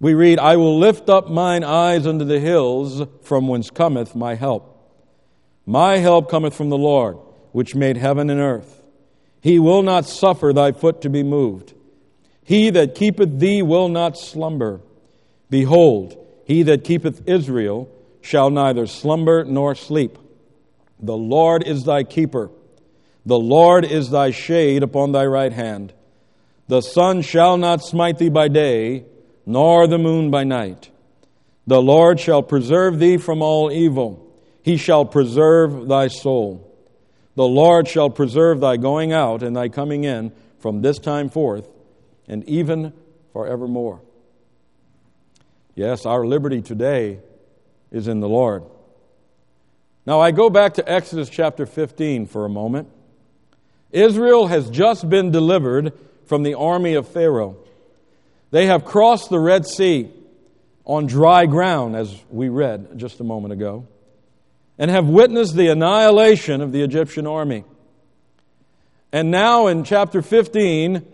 we 0.00 0.14
read, 0.14 0.38
I 0.38 0.56
will 0.56 0.78
lift 0.78 1.08
up 1.08 1.30
mine 1.30 1.64
eyes 1.64 2.06
unto 2.06 2.24
the 2.24 2.40
hills, 2.40 3.02
from 3.22 3.48
whence 3.48 3.70
cometh 3.70 4.14
my 4.14 4.34
help. 4.34 4.70
My 5.66 5.98
help 5.98 6.30
cometh 6.30 6.54
from 6.54 6.68
the 6.68 6.78
Lord, 6.78 7.16
which 7.52 7.74
made 7.74 7.96
heaven 7.96 8.28
and 8.28 8.40
earth. 8.40 8.82
He 9.40 9.58
will 9.58 9.82
not 9.82 10.06
suffer 10.06 10.52
thy 10.52 10.72
foot 10.72 11.02
to 11.02 11.10
be 11.10 11.22
moved. 11.22 11.74
He 12.44 12.70
that 12.70 12.94
keepeth 12.94 13.38
thee 13.38 13.62
will 13.62 13.88
not 13.88 14.18
slumber. 14.18 14.80
Behold, 15.48 16.16
he 16.44 16.62
that 16.64 16.84
keepeth 16.84 17.26
Israel 17.26 17.90
shall 18.20 18.50
neither 18.50 18.86
slumber 18.86 19.44
nor 19.44 19.74
sleep. 19.74 20.18
The 20.98 21.16
Lord 21.16 21.66
is 21.66 21.84
thy 21.84 22.04
keeper. 22.04 22.50
The 23.26 23.38
Lord 23.38 23.84
is 23.84 24.10
thy 24.10 24.30
shade 24.30 24.82
upon 24.82 25.12
thy 25.12 25.24
right 25.24 25.52
hand. 25.52 25.92
The 26.68 26.80
sun 26.80 27.22
shall 27.22 27.56
not 27.56 27.82
smite 27.82 28.18
thee 28.18 28.30
by 28.30 28.48
day, 28.48 29.04
nor 29.46 29.86
the 29.86 29.98
moon 29.98 30.30
by 30.30 30.44
night. 30.44 30.90
The 31.66 31.80
Lord 31.80 32.20
shall 32.20 32.42
preserve 32.42 32.98
thee 32.98 33.16
from 33.16 33.42
all 33.42 33.72
evil. 33.72 34.20
He 34.62 34.76
shall 34.76 35.04
preserve 35.04 35.88
thy 35.88 36.08
soul. 36.08 36.70
The 37.36 37.46
Lord 37.46 37.88
shall 37.88 38.10
preserve 38.10 38.60
thy 38.60 38.76
going 38.76 39.12
out 39.12 39.42
and 39.42 39.56
thy 39.56 39.68
coming 39.68 40.04
in 40.04 40.32
from 40.58 40.82
this 40.82 40.98
time 40.98 41.28
forth 41.28 41.68
and 42.28 42.48
even 42.48 42.92
forevermore. 43.32 44.00
Yes, 45.74 46.06
our 46.06 46.24
liberty 46.24 46.62
today 46.62 47.20
is 47.90 48.08
in 48.08 48.20
the 48.20 48.28
Lord. 48.28 48.62
Now, 50.06 50.20
I 50.20 50.30
go 50.30 50.50
back 50.50 50.74
to 50.74 50.90
Exodus 50.90 51.28
chapter 51.28 51.66
15 51.66 52.26
for 52.26 52.44
a 52.44 52.48
moment. 52.48 52.88
Israel 53.90 54.48
has 54.48 54.70
just 54.70 55.08
been 55.08 55.30
delivered 55.30 55.92
from 56.26 56.42
the 56.42 56.54
army 56.54 56.94
of 56.94 57.08
Pharaoh. 57.08 57.56
They 58.54 58.66
have 58.66 58.84
crossed 58.84 59.30
the 59.30 59.40
Red 59.40 59.66
Sea 59.66 60.08
on 60.84 61.06
dry 61.06 61.44
ground, 61.46 61.96
as 61.96 62.16
we 62.30 62.48
read 62.48 62.96
just 62.96 63.18
a 63.18 63.24
moment 63.24 63.52
ago, 63.52 63.88
and 64.78 64.92
have 64.92 65.08
witnessed 65.08 65.56
the 65.56 65.70
annihilation 65.70 66.60
of 66.60 66.70
the 66.70 66.82
Egyptian 66.82 67.26
army. 67.26 67.64
And 69.12 69.32
now 69.32 69.66
in 69.66 69.82
chapter 69.82 70.22
15, 70.22 71.04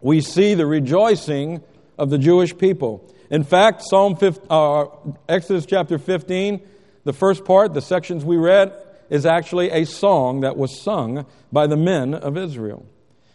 we 0.00 0.20
see 0.20 0.54
the 0.54 0.66
rejoicing 0.66 1.64
of 1.98 2.10
the 2.10 2.18
Jewish 2.18 2.56
people. 2.56 3.12
In 3.28 3.42
fact, 3.42 3.82
Psalm 3.82 4.14
15, 4.14 4.46
uh, 4.48 4.84
Exodus 5.28 5.66
chapter 5.66 5.98
15, 5.98 6.60
the 7.02 7.12
first 7.12 7.44
part, 7.44 7.74
the 7.74 7.82
sections 7.82 8.24
we 8.24 8.36
read, 8.36 8.72
is 9.10 9.26
actually 9.26 9.70
a 9.70 9.84
song 9.84 10.42
that 10.42 10.56
was 10.56 10.80
sung 10.80 11.26
by 11.50 11.66
the 11.66 11.76
men 11.76 12.14
of 12.14 12.36
Israel. 12.36 12.86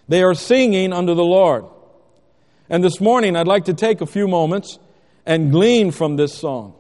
They 0.08 0.24
are 0.24 0.34
singing 0.34 0.94
unto 0.94 1.14
the 1.14 1.26
Lord. 1.26 1.66
And 2.70 2.84
this 2.84 3.02
morning, 3.02 3.36
I'd 3.36 3.48
like 3.48 3.66
to 3.66 3.74
take 3.74 4.02
a 4.02 4.06
few 4.06 4.28
moments 4.28 4.80
and 5.26 5.52
glean 5.52 5.92
from 5.92 6.16
this 6.16 6.34
song. 6.34 6.76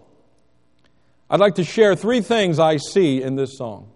I'd 1.29 1.39
like 1.39 1.55
to 1.55 1.63
share 1.63 1.95
three 1.95 2.21
things 2.21 2.59
I 2.59 2.77
see 2.77 3.21
in 3.21 3.35
this 3.35 3.57
song. 3.57 3.89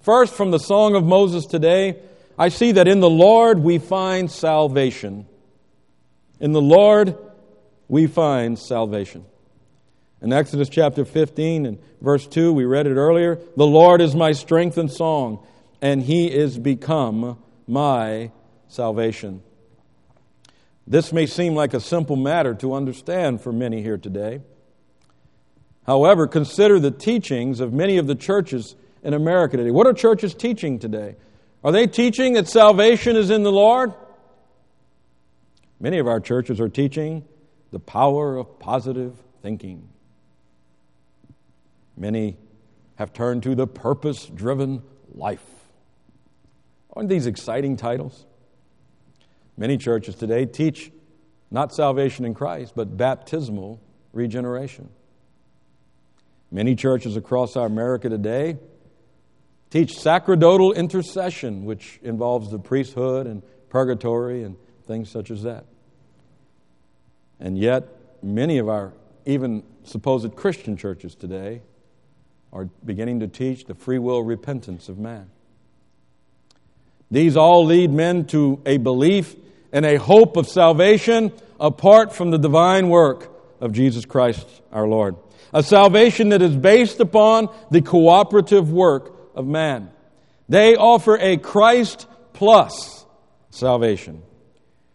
First, 0.00 0.34
from 0.34 0.50
the 0.50 0.58
Song 0.58 0.94
of 0.94 1.04
Moses 1.04 1.46
today, 1.46 1.98
I 2.38 2.48
see 2.48 2.72
that 2.72 2.88
in 2.88 3.00
the 3.00 3.10
Lord 3.10 3.58
we 3.58 3.78
find 3.78 4.30
salvation. 4.30 5.26
In 6.40 6.52
the 6.52 6.60
Lord 6.60 7.16
we 7.88 8.06
find 8.06 8.58
salvation. 8.58 9.24
In 10.20 10.32
Exodus 10.32 10.68
chapter 10.68 11.04
15 11.04 11.66
and 11.66 11.78
verse 12.00 12.26
2, 12.26 12.52
we 12.52 12.64
read 12.64 12.86
it 12.86 12.96
earlier 12.96 13.38
The 13.56 13.66
Lord 13.66 14.00
is 14.00 14.14
my 14.14 14.32
strength 14.32 14.78
and 14.78 14.90
song, 14.90 15.46
and 15.80 16.02
he 16.02 16.26
is 16.26 16.58
become 16.58 17.38
my 17.66 18.30
salvation. 18.68 19.42
This 20.86 21.12
may 21.12 21.26
seem 21.26 21.54
like 21.54 21.72
a 21.74 21.80
simple 21.80 22.16
matter 22.16 22.54
to 22.54 22.74
understand 22.74 23.40
for 23.40 23.52
many 23.52 23.82
here 23.82 23.96
today. 23.96 24.42
However, 25.86 26.26
consider 26.26 26.78
the 26.78 26.90
teachings 26.90 27.60
of 27.60 27.72
many 27.72 27.96
of 27.98 28.06
the 28.06 28.14
churches 28.14 28.76
in 29.02 29.14
America 29.14 29.56
today. 29.56 29.70
What 29.70 29.86
are 29.86 29.92
churches 29.92 30.34
teaching 30.34 30.78
today? 30.78 31.16
Are 31.62 31.72
they 31.72 31.86
teaching 31.86 32.34
that 32.34 32.48
salvation 32.48 33.16
is 33.16 33.30
in 33.30 33.42
the 33.42 33.52
Lord? 33.52 33.94
Many 35.80 35.98
of 35.98 36.06
our 36.06 36.20
churches 36.20 36.60
are 36.60 36.68
teaching 36.68 37.24
the 37.70 37.78
power 37.78 38.36
of 38.36 38.58
positive 38.58 39.16
thinking. 39.42 39.88
Many 41.96 42.36
have 42.96 43.12
turned 43.12 43.42
to 43.44 43.54
the 43.54 43.66
purpose 43.66 44.26
driven 44.26 44.82
life. 45.14 45.44
Aren't 46.92 47.08
these 47.08 47.26
exciting 47.26 47.76
titles? 47.76 48.26
Many 49.56 49.76
churches 49.76 50.14
today 50.14 50.46
teach 50.46 50.90
not 51.50 51.72
salvation 51.72 52.24
in 52.24 52.34
Christ, 52.34 52.72
but 52.74 52.96
baptismal 52.96 53.80
regeneration. 54.12 54.88
Many 56.50 56.74
churches 56.74 57.16
across 57.16 57.56
our 57.56 57.66
America 57.66 58.08
today 58.08 58.58
teach 59.70 59.98
sacerdotal 59.98 60.72
intercession, 60.72 61.64
which 61.64 62.00
involves 62.02 62.50
the 62.50 62.58
priesthood 62.58 63.26
and 63.26 63.42
purgatory 63.68 64.42
and 64.42 64.56
things 64.86 65.10
such 65.10 65.30
as 65.30 65.42
that. 65.42 65.64
And 67.40 67.58
yet, 67.58 67.88
many 68.22 68.58
of 68.58 68.68
our 68.68 68.92
even 69.26 69.62
supposed 69.84 70.34
Christian 70.36 70.76
churches 70.76 71.14
today 71.14 71.62
are 72.52 72.68
beginning 72.84 73.20
to 73.20 73.28
teach 73.28 73.64
the 73.64 73.74
free 73.74 73.98
will 73.98 74.22
repentance 74.22 74.88
of 74.88 74.98
man. 74.98 75.30
These 77.10 77.36
all 77.36 77.64
lead 77.64 77.90
men 77.90 78.26
to 78.26 78.60
a 78.64 78.76
belief 78.76 79.34
and 79.74 79.84
a 79.84 79.96
hope 79.96 80.36
of 80.36 80.48
salvation 80.48 81.32
apart 81.58 82.14
from 82.14 82.30
the 82.30 82.38
divine 82.38 82.88
work 82.88 83.28
of 83.60 83.72
Jesus 83.72 84.06
Christ 84.06 84.46
our 84.72 84.86
Lord. 84.86 85.16
A 85.52 85.64
salvation 85.64 86.28
that 86.28 86.40
is 86.40 86.54
based 86.56 87.00
upon 87.00 87.48
the 87.72 87.82
cooperative 87.82 88.70
work 88.70 89.14
of 89.34 89.46
man. 89.46 89.90
They 90.48 90.76
offer 90.76 91.18
a 91.20 91.36
Christ 91.38 92.06
plus 92.32 93.04
salvation. 93.50 94.22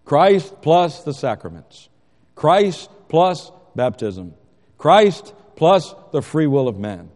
Christ 0.05 0.61
plus 0.61 1.03
the 1.03 1.13
sacraments. 1.13 1.89
Christ 2.35 2.89
plus 3.09 3.51
baptism. 3.75 4.33
Christ 4.77 5.33
plus 5.57 5.93
the 6.13 6.21
free 6.21 6.47
will 6.47 6.69
of 6.69 6.79
man. 6.79 7.09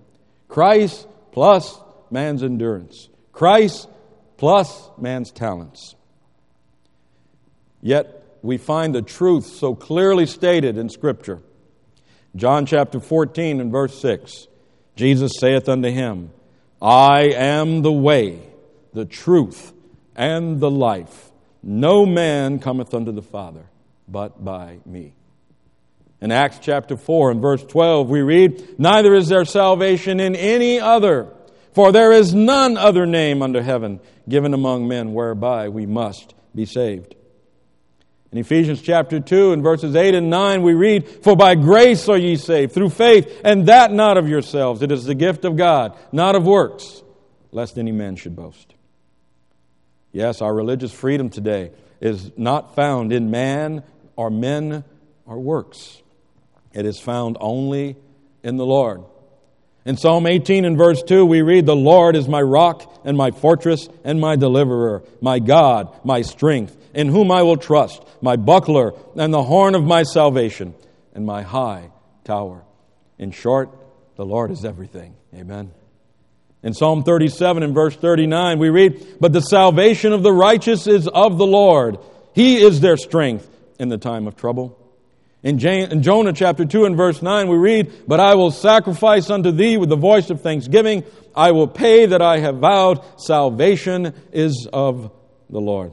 Christ 0.49 1.07
plus 1.31 1.79
man's 2.11 2.43
endurance. 2.43 3.07
Christ 3.31 3.87
plus 4.35 4.89
man's 4.97 5.31
talents. 5.31 5.95
Yet 7.83 8.23
we 8.41 8.57
find 8.57 8.95
the 8.95 9.01
truth 9.01 9.45
so 9.45 9.75
clearly 9.75 10.25
stated 10.25 10.77
in 10.77 10.89
Scripture. 10.89 11.41
John 12.35 12.65
chapter 12.65 12.99
14 12.99 13.59
and 13.59 13.71
verse 13.71 13.99
6 13.99 14.47
Jesus 14.95 15.33
saith 15.39 15.67
unto 15.67 15.89
him, 15.89 16.31
I 16.81 17.33
am 17.35 17.81
the 17.81 17.91
way, 17.91 18.39
the 18.93 19.05
truth, 19.05 19.73
and 20.15 20.59
the 20.59 20.71
life. 20.71 21.31
No 21.61 22.05
man 22.05 22.59
cometh 22.59 22.93
unto 22.93 23.11
the 23.11 23.21
Father 23.21 23.65
but 24.07 24.43
by 24.43 24.79
me. 24.85 25.13
In 26.21 26.31
Acts 26.31 26.59
chapter 26.61 26.95
4 26.95 27.31
and 27.31 27.41
verse 27.41 27.63
12, 27.63 28.09
we 28.09 28.21
read, 28.21 28.79
Neither 28.79 29.13
is 29.13 29.27
there 29.27 29.45
salvation 29.45 30.19
in 30.19 30.35
any 30.35 30.79
other, 30.79 31.27
for 31.73 31.91
there 31.91 32.13
is 32.13 32.33
none 32.33 32.77
other 32.77 33.05
name 33.05 33.41
under 33.41 33.61
heaven 33.61 33.99
given 34.29 34.53
among 34.53 34.87
men 34.87 35.13
whereby 35.13 35.67
we 35.69 35.85
must 35.85 36.33
be 36.55 36.65
saved. 36.65 37.15
In 38.33 38.39
Ephesians 38.39 38.81
chapter 38.81 39.19
2 39.19 39.53
and 39.53 39.61
verses 39.61 39.95
8 39.95 40.15
and 40.15 40.31
9, 40.31 40.63
we 40.63 40.73
read, 40.73 41.07
For 41.07 41.35
by 41.35 41.53
grace 41.53 42.09
are 42.09 42.17
ye 42.17 42.35
saved, 42.35 42.71
through 42.71 42.89
faith, 42.89 43.41
and 43.45 43.67
that 43.67 43.91
not 43.91 44.17
of 44.17 44.27
yourselves. 44.27 44.81
It 44.81 44.91
is 44.91 45.05
the 45.05 45.13
gift 45.13 45.45
of 45.45 45.55
God, 45.55 45.95
not 46.11 46.33
of 46.33 46.43
works, 46.43 47.03
lest 47.51 47.77
any 47.77 47.91
man 47.91 48.15
should 48.15 48.35
boast. 48.35 48.73
Yes, 50.11 50.41
our 50.41 50.51
religious 50.51 50.91
freedom 50.91 51.29
today 51.29 51.73
is 52.01 52.31
not 52.35 52.73
found 52.73 53.13
in 53.13 53.29
man 53.29 53.83
or 54.15 54.31
men 54.31 54.83
or 55.27 55.39
works. 55.39 56.01
It 56.73 56.87
is 56.87 56.99
found 56.99 57.37
only 57.39 57.97
in 58.41 58.57
the 58.57 58.65
Lord. 58.65 59.03
In 59.85 59.97
Psalm 59.97 60.25
18 60.27 60.63
and 60.63 60.77
verse 60.77 61.03
2, 61.03 61.25
we 61.25 61.41
read, 61.41 61.65
The 61.65 61.75
Lord 61.75 62.15
is 62.15 62.27
my 62.29 62.41
rock 62.41 63.01
and 63.03 63.17
my 63.17 63.31
fortress 63.31 63.89
and 64.05 64.19
my 64.19 64.37
deliverer, 64.37 65.03
my 65.19 65.39
God, 65.39 65.93
my 66.05 66.21
strength, 66.21 66.77
in 66.93 67.09
whom 67.09 67.31
I 67.31 67.43
will 67.43 67.57
trust, 67.57 68.01
my 68.21 68.37
buckler 68.37 68.93
and 69.17 69.33
the 69.33 69.43
horn 69.43 69.75
of 69.75 69.83
my 69.83 70.03
salvation, 70.03 70.73
and 71.13 71.25
my 71.25 71.41
high 71.41 71.91
tower. 72.23 72.63
In 73.17 73.31
short, 73.31 73.69
the 74.15 74.25
Lord 74.25 74.51
is 74.51 74.63
everything. 74.63 75.15
Amen. 75.33 75.71
In 76.63 76.73
Psalm 76.73 77.03
37 77.03 77.61
and 77.61 77.73
verse 77.73 77.95
39, 77.95 78.59
we 78.59 78.69
read, 78.69 79.17
But 79.19 79.33
the 79.33 79.41
salvation 79.41 80.13
of 80.13 80.23
the 80.23 80.31
righteous 80.31 80.87
is 80.87 81.09
of 81.09 81.37
the 81.37 81.45
Lord. 81.45 81.97
He 82.33 82.61
is 82.61 82.79
their 82.79 82.95
strength 82.95 83.49
in 83.79 83.89
the 83.89 83.97
time 83.97 84.27
of 84.27 84.37
trouble. 84.37 84.79
In, 85.43 85.59
Jonah 85.59 86.31
chapter 86.31 86.63
2 86.63 86.85
and 86.85 86.95
verse 86.95 87.21
9, 87.21 87.49
we 87.49 87.57
read, 87.57 87.91
But 88.07 88.21
I 88.21 88.35
will 88.35 88.49
sacrifice 88.49 89.29
unto 89.29 89.51
thee 89.51 89.75
with 89.75 89.89
the 89.89 89.97
voice 89.97 90.29
of 90.29 90.39
thanksgiving. 90.39 91.03
I 91.35 91.51
will 91.51 91.67
pay 91.67 92.05
that 92.05 92.21
I 92.21 92.39
have 92.39 92.59
vowed. 92.59 93.03
Salvation 93.19 94.13
is 94.31 94.69
of 94.71 95.11
the 95.49 95.59
Lord. 95.59 95.91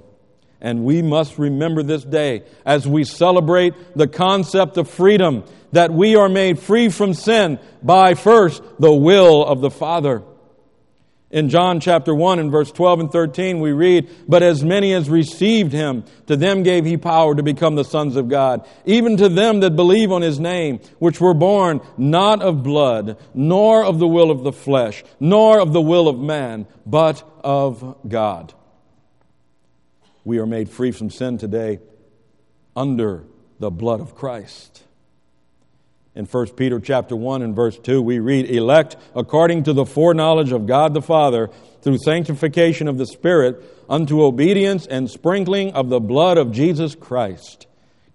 And 0.61 0.85
we 0.85 1.03
must 1.03 1.37
remember 1.37 1.83
this 1.83 2.05
day 2.05 2.45
as 2.65 2.87
we 2.87 3.03
celebrate 3.03 3.75
the 3.97 4.07
concept 4.07 4.77
of 4.77 4.89
freedom, 4.89 5.43
that 5.73 5.93
we 5.93 6.15
are 6.15 6.29
made 6.29 6.61
free 6.61 6.89
from 6.89 7.15
sin 7.15 7.59
by 7.83 8.15
first 8.15 8.63
the 8.79 8.93
will 8.93 9.45
of 9.45 9.61
the 9.61 9.71
Father. 9.71 10.23
In 11.31 11.49
John 11.49 11.79
chapter 11.79 12.13
1 12.13 12.41
and 12.41 12.51
verse 12.51 12.73
12 12.73 13.01
and 13.01 13.13
13, 13.13 13.61
we 13.61 13.71
read, 13.71 14.11
But 14.27 14.43
as 14.43 14.65
many 14.65 14.93
as 14.93 15.09
received 15.09 15.73
him, 15.73 16.05
to 16.27 16.37
them 16.37 16.65
gave 16.65 16.85
he 16.85 16.97
power 16.97 17.37
to 17.37 17.43
become 17.45 17.77
the 17.77 17.85
sons 17.85 18.17
of 18.17 18.29
God, 18.29 18.67
even 18.85 19.17
to 19.19 19.29
them 19.29 19.61
that 19.61 19.77
believe 19.77 20.11
on 20.11 20.23
his 20.23 20.41
name, 20.41 20.81
which 20.99 21.21
were 21.21 21.35
born 21.35 21.81
not 21.97 22.43
of 22.43 22.65
blood, 22.65 23.17
nor 23.33 23.85
of 23.85 24.01
the 24.01 24.09
will 24.09 24.33
of 24.33 24.43
the 24.43 24.53
flesh, 24.53 25.05
nor 25.21 25.61
of 25.61 25.73
the 25.73 25.81
will 25.81 26.09
of 26.09 26.19
man, 26.19 26.67
but 26.85 27.23
of 27.45 27.97
God. 28.09 28.53
We 30.25 30.39
are 30.41 30.47
made 30.47 30.69
free 30.69 30.91
from 30.91 31.11
sin 31.11 31.39
today 31.39 31.79
under 32.75 33.25
the 33.61 33.71
blood 33.71 34.01
of 34.01 34.17
Christ. 34.17 34.83
In 36.15 36.27
1 36.27 36.47
Peter 36.49 36.81
chapter 36.81 37.15
1 37.15 37.43
and 37.43 37.55
verse 37.55 37.79
2, 37.79 38.03
we 38.03 38.19
read, 38.19 38.51
elect 38.51 38.97
according 39.15 39.65
to 39.65 39.73
the 39.73 39.87
foreknowledge 39.87 40.51
of 40.51 40.67
God 40.67 40.93
the 40.93 41.03
Father 41.03 41.51
through 41.83 41.99
sanctification 41.99 42.89
of 42.89 42.99
the 42.99 43.07
Spirit 43.07 43.63
unto 43.89 44.23
obedience 44.23 44.87
and 44.87 45.09
sprinkling 45.09 45.73
of 45.73 45.89
the 45.89 46.01
blood 46.01 46.37
of 46.37 46.51
Jesus 46.51 46.97
Christ. 46.97 47.69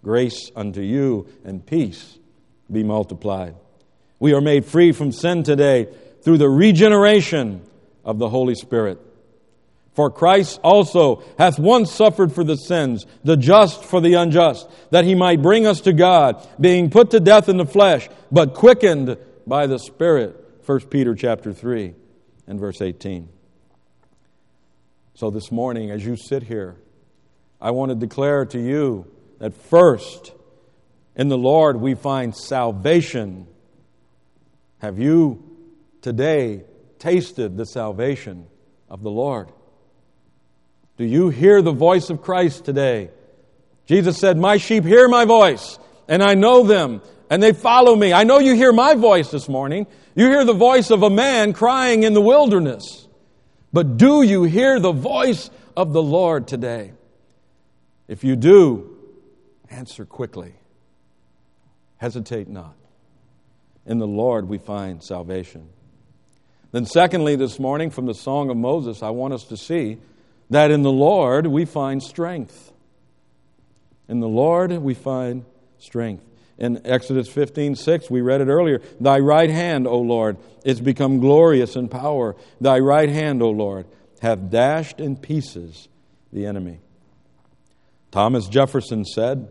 Grace 0.03 0.51
unto 0.55 0.81
you 0.81 1.27
and 1.45 1.65
peace 1.65 2.19
be 2.71 2.83
multiplied. 2.83 3.55
We 4.19 4.33
are 4.33 4.41
made 4.41 4.65
free 4.65 4.91
from 4.91 5.11
sin 5.11 5.43
today 5.43 5.87
through 6.21 6.37
the 6.37 6.49
regeneration 6.49 7.61
of 8.03 8.19
the 8.19 8.29
Holy 8.29 8.55
Spirit. 8.55 8.99
For 9.95 10.11
Christ 10.11 10.59
also 10.61 11.23
hath 11.37 11.57
once 11.57 11.89
suffered 11.89 12.33
for 12.33 12.43
the 12.43 12.57
sins, 12.57 13.05
the 13.23 13.37
just 13.37 13.81
for 13.83 14.01
the 14.01 14.15
unjust, 14.15 14.69
that 14.91 15.05
he 15.05 15.15
might 15.15 15.41
bring 15.41 15.65
us 15.65 15.81
to 15.81 15.93
God, 15.93 16.45
being 16.59 16.89
put 16.89 17.11
to 17.11 17.21
death 17.21 17.47
in 17.47 17.55
the 17.55 17.65
flesh, 17.65 18.09
but 18.29 18.53
quickened 18.53 19.17
by 19.47 19.67
the 19.67 19.79
Spirit. 19.79 20.35
1 20.65 20.81
Peter 20.81 21.15
chapter 21.15 21.53
3 21.53 21.93
and 22.45 22.59
verse 22.59 22.81
18. 22.81 23.29
So 25.13 25.29
this 25.29 25.49
morning, 25.49 25.91
as 25.91 26.05
you 26.05 26.17
sit 26.17 26.43
here, 26.43 26.75
I 27.61 27.71
want 27.71 27.89
to 27.89 27.95
declare 27.95 28.45
to 28.47 28.59
you 28.59 29.09
that 29.39 29.53
first, 29.53 30.33
in 31.15 31.29
the 31.29 31.37
Lord 31.37 31.77
we 31.77 31.95
find 31.95 32.35
salvation. 32.35 33.47
Have 34.79 34.99
you 34.99 35.41
today 36.01 36.65
tasted 36.99 37.55
the 37.55 37.65
salvation 37.65 38.47
of 38.89 39.01
the 39.01 39.09
Lord? 39.09 39.49
Do 40.97 41.05
you 41.05 41.29
hear 41.29 41.61
the 41.61 41.73
voice 41.73 42.09
of 42.09 42.21
Christ 42.21 42.65
today? 42.65 43.09
Jesus 43.85 44.17
said, 44.17 44.37
My 44.37 44.57
sheep 44.57 44.85
hear 44.85 45.07
my 45.07 45.25
voice, 45.25 45.77
and 46.07 46.23
I 46.23 46.35
know 46.35 46.63
them, 46.63 47.01
and 47.29 47.43
they 47.43 47.53
follow 47.53 47.95
me. 47.95 48.13
I 48.13 48.23
know 48.23 48.39
you 48.39 48.55
hear 48.55 48.71
my 48.71 48.95
voice 48.95 49.29
this 49.29 49.49
morning. 49.49 49.87
You 50.15 50.27
hear 50.27 50.45
the 50.45 50.53
voice 50.53 50.91
of 50.91 51.03
a 51.03 51.09
man 51.09 51.53
crying 51.53 52.03
in 52.03 52.13
the 52.13 52.21
wilderness. 52.21 53.07
But 53.73 53.97
do 53.97 54.21
you 54.21 54.43
hear 54.43 54.79
the 54.79 54.93
voice 54.93 55.49
of 55.75 55.91
the 55.91 56.01
Lord 56.01 56.47
today? 56.47 56.93
If 58.07 58.23
you 58.23 58.37
do, 58.37 58.95
answer 59.69 60.05
quickly. 60.05 60.53
Hesitate 61.97 62.47
not. 62.47 62.75
In 63.85 63.97
the 63.97 64.07
Lord 64.07 64.47
we 64.47 64.57
find 64.57 65.03
salvation. 65.03 65.69
Then, 66.71 66.85
secondly, 66.85 67.35
this 67.35 67.59
morning 67.59 67.89
from 67.89 68.05
the 68.05 68.13
Song 68.13 68.49
of 68.49 68.57
Moses, 68.57 69.03
I 69.03 69.09
want 69.09 69.33
us 69.33 69.43
to 69.45 69.57
see 69.57 69.97
that 70.49 70.71
in 70.71 70.83
the 70.83 70.91
Lord 70.91 71.47
we 71.47 71.65
find 71.65 72.01
strength. 72.01 72.71
In 74.07 74.19
the 74.19 74.27
Lord 74.27 74.71
we 74.71 74.93
find 74.93 75.45
strength. 75.79 76.23
In 76.57 76.81
Exodus 76.85 77.27
15, 77.27 77.75
6, 77.75 78.09
we 78.09 78.21
read 78.21 78.39
it 78.39 78.47
earlier. 78.47 78.81
Thy 78.99 79.19
right 79.19 79.49
hand, 79.49 79.87
O 79.87 79.99
Lord, 79.99 80.37
is 80.63 80.79
become 80.79 81.19
glorious 81.19 81.75
in 81.75 81.89
power. 81.89 82.35
Thy 82.61 82.79
right 82.79 83.09
hand, 83.09 83.41
O 83.41 83.49
Lord, 83.49 83.87
hath 84.21 84.49
dashed 84.49 85.01
in 85.01 85.17
pieces 85.17 85.89
the 86.31 86.45
enemy. 86.45 86.79
Thomas 88.11 88.47
Jefferson 88.47 89.03
said, 89.03 89.49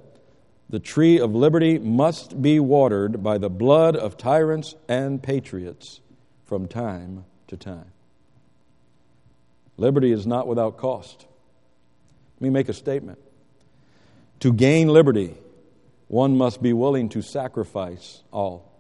The 0.70 0.80
tree 0.80 1.18
of 1.20 1.34
liberty 1.34 1.78
must 1.78 2.40
be 2.40 2.58
watered 2.58 3.22
by 3.22 3.36
the 3.36 3.50
blood 3.50 3.96
of 3.96 4.16
tyrants 4.16 4.74
and 4.88 5.22
patriots 5.22 6.00
from 6.44 6.66
time 6.68 7.26
to 7.48 7.58
time. 7.58 7.93
Liberty 9.76 10.12
is 10.12 10.26
not 10.26 10.46
without 10.46 10.76
cost. 10.76 11.26
Let 12.36 12.42
me 12.42 12.50
make 12.50 12.68
a 12.68 12.72
statement. 12.72 13.18
To 14.40 14.52
gain 14.52 14.88
liberty, 14.88 15.34
one 16.08 16.36
must 16.36 16.62
be 16.62 16.72
willing 16.72 17.08
to 17.10 17.22
sacrifice 17.22 18.22
all. 18.32 18.70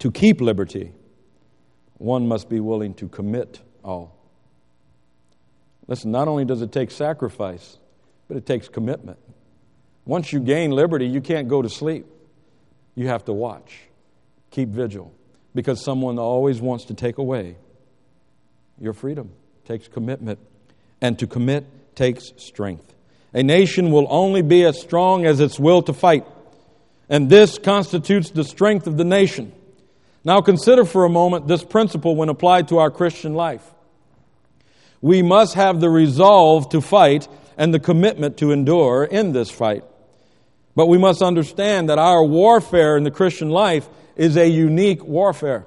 To 0.00 0.10
keep 0.10 0.40
liberty, 0.40 0.92
one 1.98 2.26
must 2.26 2.48
be 2.48 2.60
willing 2.60 2.94
to 2.94 3.08
commit 3.08 3.60
all. 3.82 4.16
Listen, 5.86 6.10
not 6.10 6.28
only 6.28 6.44
does 6.44 6.62
it 6.62 6.72
take 6.72 6.90
sacrifice, 6.90 7.78
but 8.28 8.36
it 8.36 8.46
takes 8.46 8.68
commitment. 8.68 9.18
Once 10.04 10.32
you 10.32 10.40
gain 10.40 10.70
liberty, 10.70 11.06
you 11.06 11.20
can't 11.20 11.48
go 11.48 11.62
to 11.62 11.68
sleep. 11.68 12.06
You 12.94 13.08
have 13.08 13.24
to 13.26 13.32
watch, 13.32 13.80
keep 14.50 14.68
vigil, 14.68 15.12
because 15.54 15.82
someone 15.82 16.18
always 16.18 16.60
wants 16.60 16.86
to 16.86 16.94
take 16.94 17.18
away 17.18 17.56
your 18.80 18.92
freedom. 18.92 19.30
Takes 19.66 19.88
commitment, 19.88 20.38
and 21.00 21.18
to 21.18 21.26
commit 21.26 21.64
takes 21.96 22.32
strength. 22.36 22.94
A 23.32 23.42
nation 23.42 23.90
will 23.90 24.06
only 24.10 24.42
be 24.42 24.64
as 24.64 24.80
strong 24.80 25.26
as 25.26 25.40
its 25.40 25.58
will 25.58 25.82
to 25.82 25.92
fight, 25.92 26.26
and 27.08 27.28
this 27.30 27.58
constitutes 27.58 28.30
the 28.30 28.44
strength 28.44 28.86
of 28.86 28.96
the 28.96 29.04
nation. 29.04 29.52
Now, 30.24 30.40
consider 30.40 30.84
for 30.84 31.04
a 31.04 31.10
moment 31.10 31.48
this 31.48 31.64
principle 31.64 32.16
when 32.16 32.28
applied 32.28 32.68
to 32.68 32.78
our 32.78 32.90
Christian 32.90 33.34
life. 33.34 33.62
We 35.00 35.20
must 35.22 35.54
have 35.54 35.80
the 35.80 35.90
resolve 35.90 36.70
to 36.70 36.80
fight 36.80 37.28
and 37.58 37.74
the 37.74 37.78
commitment 37.78 38.38
to 38.38 38.52
endure 38.52 39.04
in 39.04 39.32
this 39.32 39.50
fight. 39.50 39.84
But 40.74 40.86
we 40.86 40.98
must 40.98 41.22
understand 41.22 41.88
that 41.88 41.98
our 41.98 42.24
warfare 42.24 42.96
in 42.96 43.04
the 43.04 43.10
Christian 43.10 43.50
life 43.50 43.88
is 44.16 44.36
a 44.36 44.48
unique 44.48 45.04
warfare. 45.04 45.66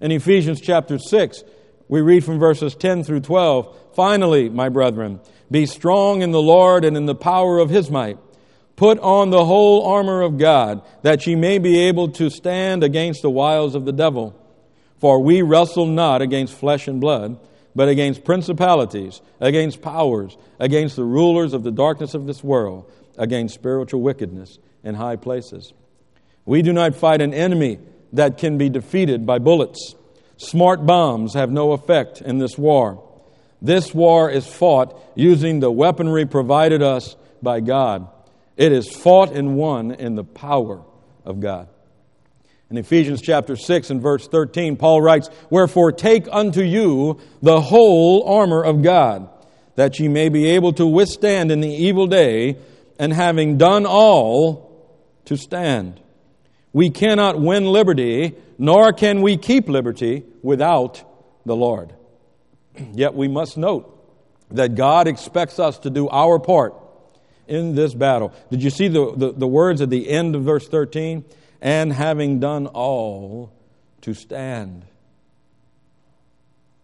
In 0.00 0.12
Ephesians 0.12 0.60
chapter 0.60 0.98
6, 0.98 1.42
we 1.88 2.00
read 2.00 2.24
from 2.24 2.38
verses 2.38 2.74
10 2.74 3.04
through 3.04 3.20
12 3.20 3.76
Finally, 3.94 4.48
my 4.48 4.68
brethren, 4.68 5.20
be 5.50 5.66
strong 5.66 6.22
in 6.22 6.32
the 6.32 6.42
Lord 6.42 6.84
and 6.84 6.96
in 6.96 7.06
the 7.06 7.14
power 7.14 7.58
of 7.58 7.70
his 7.70 7.90
might. 7.90 8.18
Put 8.74 8.98
on 8.98 9.30
the 9.30 9.44
whole 9.44 9.86
armor 9.86 10.22
of 10.22 10.36
God, 10.36 10.82
that 11.02 11.26
ye 11.26 11.36
may 11.36 11.58
be 11.58 11.78
able 11.78 12.08
to 12.12 12.28
stand 12.28 12.82
against 12.82 13.22
the 13.22 13.30
wiles 13.30 13.76
of 13.76 13.84
the 13.84 13.92
devil. 13.92 14.34
For 14.98 15.20
we 15.20 15.42
wrestle 15.42 15.86
not 15.86 16.22
against 16.22 16.54
flesh 16.54 16.88
and 16.88 17.00
blood 17.00 17.38
but 17.74 17.88
against 17.88 18.24
principalities, 18.24 19.20
against 19.40 19.82
powers, 19.82 20.36
against 20.58 20.96
the 20.96 21.04
rulers 21.04 21.52
of 21.52 21.64
the 21.64 21.72
darkness 21.72 22.14
of 22.14 22.26
this 22.26 22.44
world, 22.44 22.90
against 23.18 23.54
spiritual 23.54 24.00
wickedness 24.00 24.58
in 24.82 24.94
high 24.94 25.16
places. 25.16 25.72
We 26.44 26.62
do 26.62 26.72
not 26.72 26.94
fight 26.94 27.20
an 27.20 27.34
enemy 27.34 27.80
that 28.12 28.38
can 28.38 28.58
be 28.58 28.68
defeated 28.68 29.26
by 29.26 29.38
bullets. 29.38 29.94
Smart 30.44 30.84
bombs 30.84 31.34
have 31.34 31.50
no 31.50 31.72
effect 31.72 32.20
in 32.20 32.38
this 32.38 32.58
war. 32.58 33.02
This 33.62 33.94
war 33.94 34.30
is 34.30 34.46
fought 34.46 35.00
using 35.14 35.60
the 35.60 35.70
weaponry 35.70 36.26
provided 36.26 36.82
us 36.82 37.16
by 37.42 37.60
God. 37.60 38.08
It 38.56 38.72
is 38.72 38.94
fought 38.94 39.32
and 39.32 39.56
won 39.56 39.92
in 39.92 40.14
the 40.14 40.24
power 40.24 40.82
of 41.24 41.40
God. 41.40 41.68
In 42.70 42.76
Ephesians 42.76 43.22
chapter 43.22 43.56
6 43.56 43.90
and 43.90 44.02
verse 44.02 44.28
13, 44.28 44.76
Paul 44.76 45.00
writes, 45.00 45.28
Wherefore 45.50 45.92
take 45.92 46.26
unto 46.30 46.62
you 46.62 47.20
the 47.42 47.60
whole 47.60 48.24
armor 48.24 48.62
of 48.62 48.82
God, 48.82 49.28
that 49.76 49.98
ye 49.98 50.08
may 50.08 50.28
be 50.28 50.50
able 50.50 50.72
to 50.74 50.86
withstand 50.86 51.50
in 51.50 51.60
the 51.60 51.68
evil 51.68 52.06
day, 52.06 52.56
and 52.98 53.12
having 53.12 53.58
done 53.58 53.86
all, 53.86 54.70
to 55.24 55.36
stand. 55.36 56.00
We 56.72 56.90
cannot 56.90 57.40
win 57.40 57.64
liberty, 57.64 58.34
nor 58.58 58.92
can 58.92 59.22
we 59.22 59.36
keep 59.36 59.68
liberty 59.68 60.24
without 60.42 61.02
the 61.44 61.56
Lord. 61.56 61.92
Yet 62.92 63.14
we 63.14 63.28
must 63.28 63.56
note 63.56 63.90
that 64.50 64.74
God 64.74 65.08
expects 65.08 65.58
us 65.58 65.78
to 65.80 65.90
do 65.90 66.08
our 66.08 66.38
part 66.38 66.74
in 67.46 67.74
this 67.74 67.94
battle. 67.94 68.32
Did 68.50 68.62
you 68.62 68.70
see 68.70 68.88
the, 68.88 69.12
the, 69.16 69.32
the 69.32 69.46
words 69.46 69.80
at 69.80 69.90
the 69.90 70.08
end 70.08 70.34
of 70.34 70.42
verse 70.42 70.68
13? 70.68 71.24
and 71.64 71.94
having 71.94 72.40
done 72.40 72.66
all 72.66 73.50
to 74.02 74.12
stand. 74.12 74.84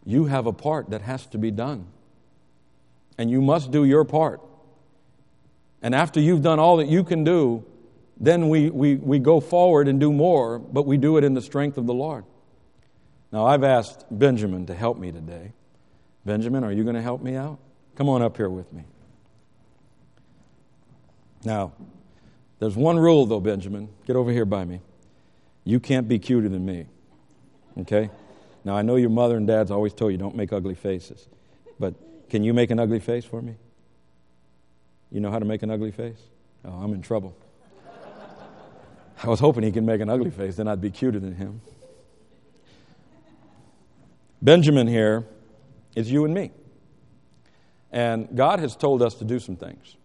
You 0.06 0.24
have 0.24 0.46
a 0.46 0.54
part 0.54 0.90
that 0.90 1.02
has 1.02 1.26
to 1.26 1.38
be 1.38 1.50
done. 1.50 1.86
And 3.18 3.30
you 3.30 3.42
must 3.42 3.70
do 3.70 3.84
your 3.84 4.06
part. 4.06 4.40
And 5.82 5.94
after 5.94 6.18
you've 6.18 6.40
done 6.40 6.58
all 6.58 6.78
that 6.78 6.88
you 6.88 7.04
can 7.04 7.24
do, 7.24 7.66
then 8.20 8.50
we, 8.50 8.68
we, 8.68 8.96
we 8.96 9.18
go 9.18 9.40
forward 9.40 9.88
and 9.88 9.98
do 9.98 10.12
more, 10.12 10.58
but 10.58 10.86
we 10.86 10.98
do 10.98 11.16
it 11.16 11.24
in 11.24 11.32
the 11.32 11.40
strength 11.40 11.78
of 11.78 11.86
the 11.86 11.94
Lord. 11.94 12.24
Now, 13.32 13.46
I've 13.46 13.64
asked 13.64 14.04
Benjamin 14.10 14.66
to 14.66 14.74
help 14.74 14.98
me 14.98 15.10
today. 15.10 15.52
Benjamin, 16.26 16.62
are 16.62 16.72
you 16.72 16.84
going 16.84 16.96
to 16.96 17.02
help 17.02 17.22
me 17.22 17.34
out? 17.34 17.58
Come 17.96 18.10
on 18.10 18.20
up 18.20 18.36
here 18.36 18.50
with 18.50 18.70
me. 18.74 18.84
Now, 21.44 21.72
there's 22.58 22.76
one 22.76 22.98
rule, 22.98 23.24
though, 23.24 23.40
Benjamin. 23.40 23.88
Get 24.06 24.16
over 24.16 24.30
here 24.30 24.44
by 24.44 24.66
me. 24.66 24.82
You 25.64 25.80
can't 25.80 26.06
be 26.06 26.18
cuter 26.18 26.50
than 26.50 26.66
me. 26.66 26.86
Okay? 27.78 28.10
Now, 28.64 28.76
I 28.76 28.82
know 28.82 28.96
your 28.96 29.08
mother 29.08 29.38
and 29.38 29.46
dad's 29.46 29.70
always 29.70 29.94
told 29.94 30.12
you 30.12 30.18
don't 30.18 30.36
make 30.36 30.52
ugly 30.52 30.74
faces. 30.74 31.26
But 31.78 31.94
can 32.28 32.44
you 32.44 32.52
make 32.52 32.70
an 32.70 32.78
ugly 32.78 33.00
face 33.00 33.24
for 33.24 33.40
me? 33.40 33.54
You 35.10 35.20
know 35.20 35.30
how 35.30 35.38
to 35.38 35.46
make 35.46 35.62
an 35.62 35.70
ugly 35.70 35.90
face? 35.90 36.20
Oh, 36.66 36.72
I'm 36.72 36.92
in 36.92 37.00
trouble. 37.00 37.34
I 39.22 39.28
was 39.28 39.40
hoping 39.40 39.62
he 39.62 39.72
could 39.72 39.84
make 39.84 40.00
an 40.00 40.08
ugly 40.08 40.30
face, 40.30 40.56
then 40.56 40.68
I'd 40.68 40.80
be 40.80 40.90
cuter 40.90 41.18
than 41.18 41.34
him. 41.34 41.60
Benjamin 44.42 44.86
here 44.86 45.26
is 45.94 46.10
you 46.10 46.24
and 46.24 46.32
me. 46.32 46.50
And 47.92 48.28
God 48.34 48.60
has 48.60 48.76
told 48.76 49.02
us 49.02 49.14
to 49.16 49.24
do 49.24 49.38
some 49.38 49.56
things. 49.56 49.96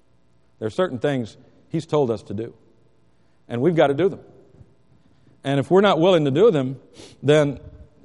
There 0.60 0.68
are 0.68 0.72
certain 0.72 1.00
things 1.00 1.38
He's 1.70 1.86
told 1.86 2.10
us 2.10 2.24
to 2.24 2.34
do. 2.34 2.54
And 3.50 3.62
we've 3.62 3.76
got 3.76 3.88
to 3.88 3.94
do 3.94 4.08
them. 4.08 4.22
And 5.44 5.60
if 5.60 5.70
we're 5.70 5.82
not 5.82 6.00
willing 6.00 6.24
to 6.26 6.32
do 6.32 6.50
them, 6.50 6.80
then 7.22 7.60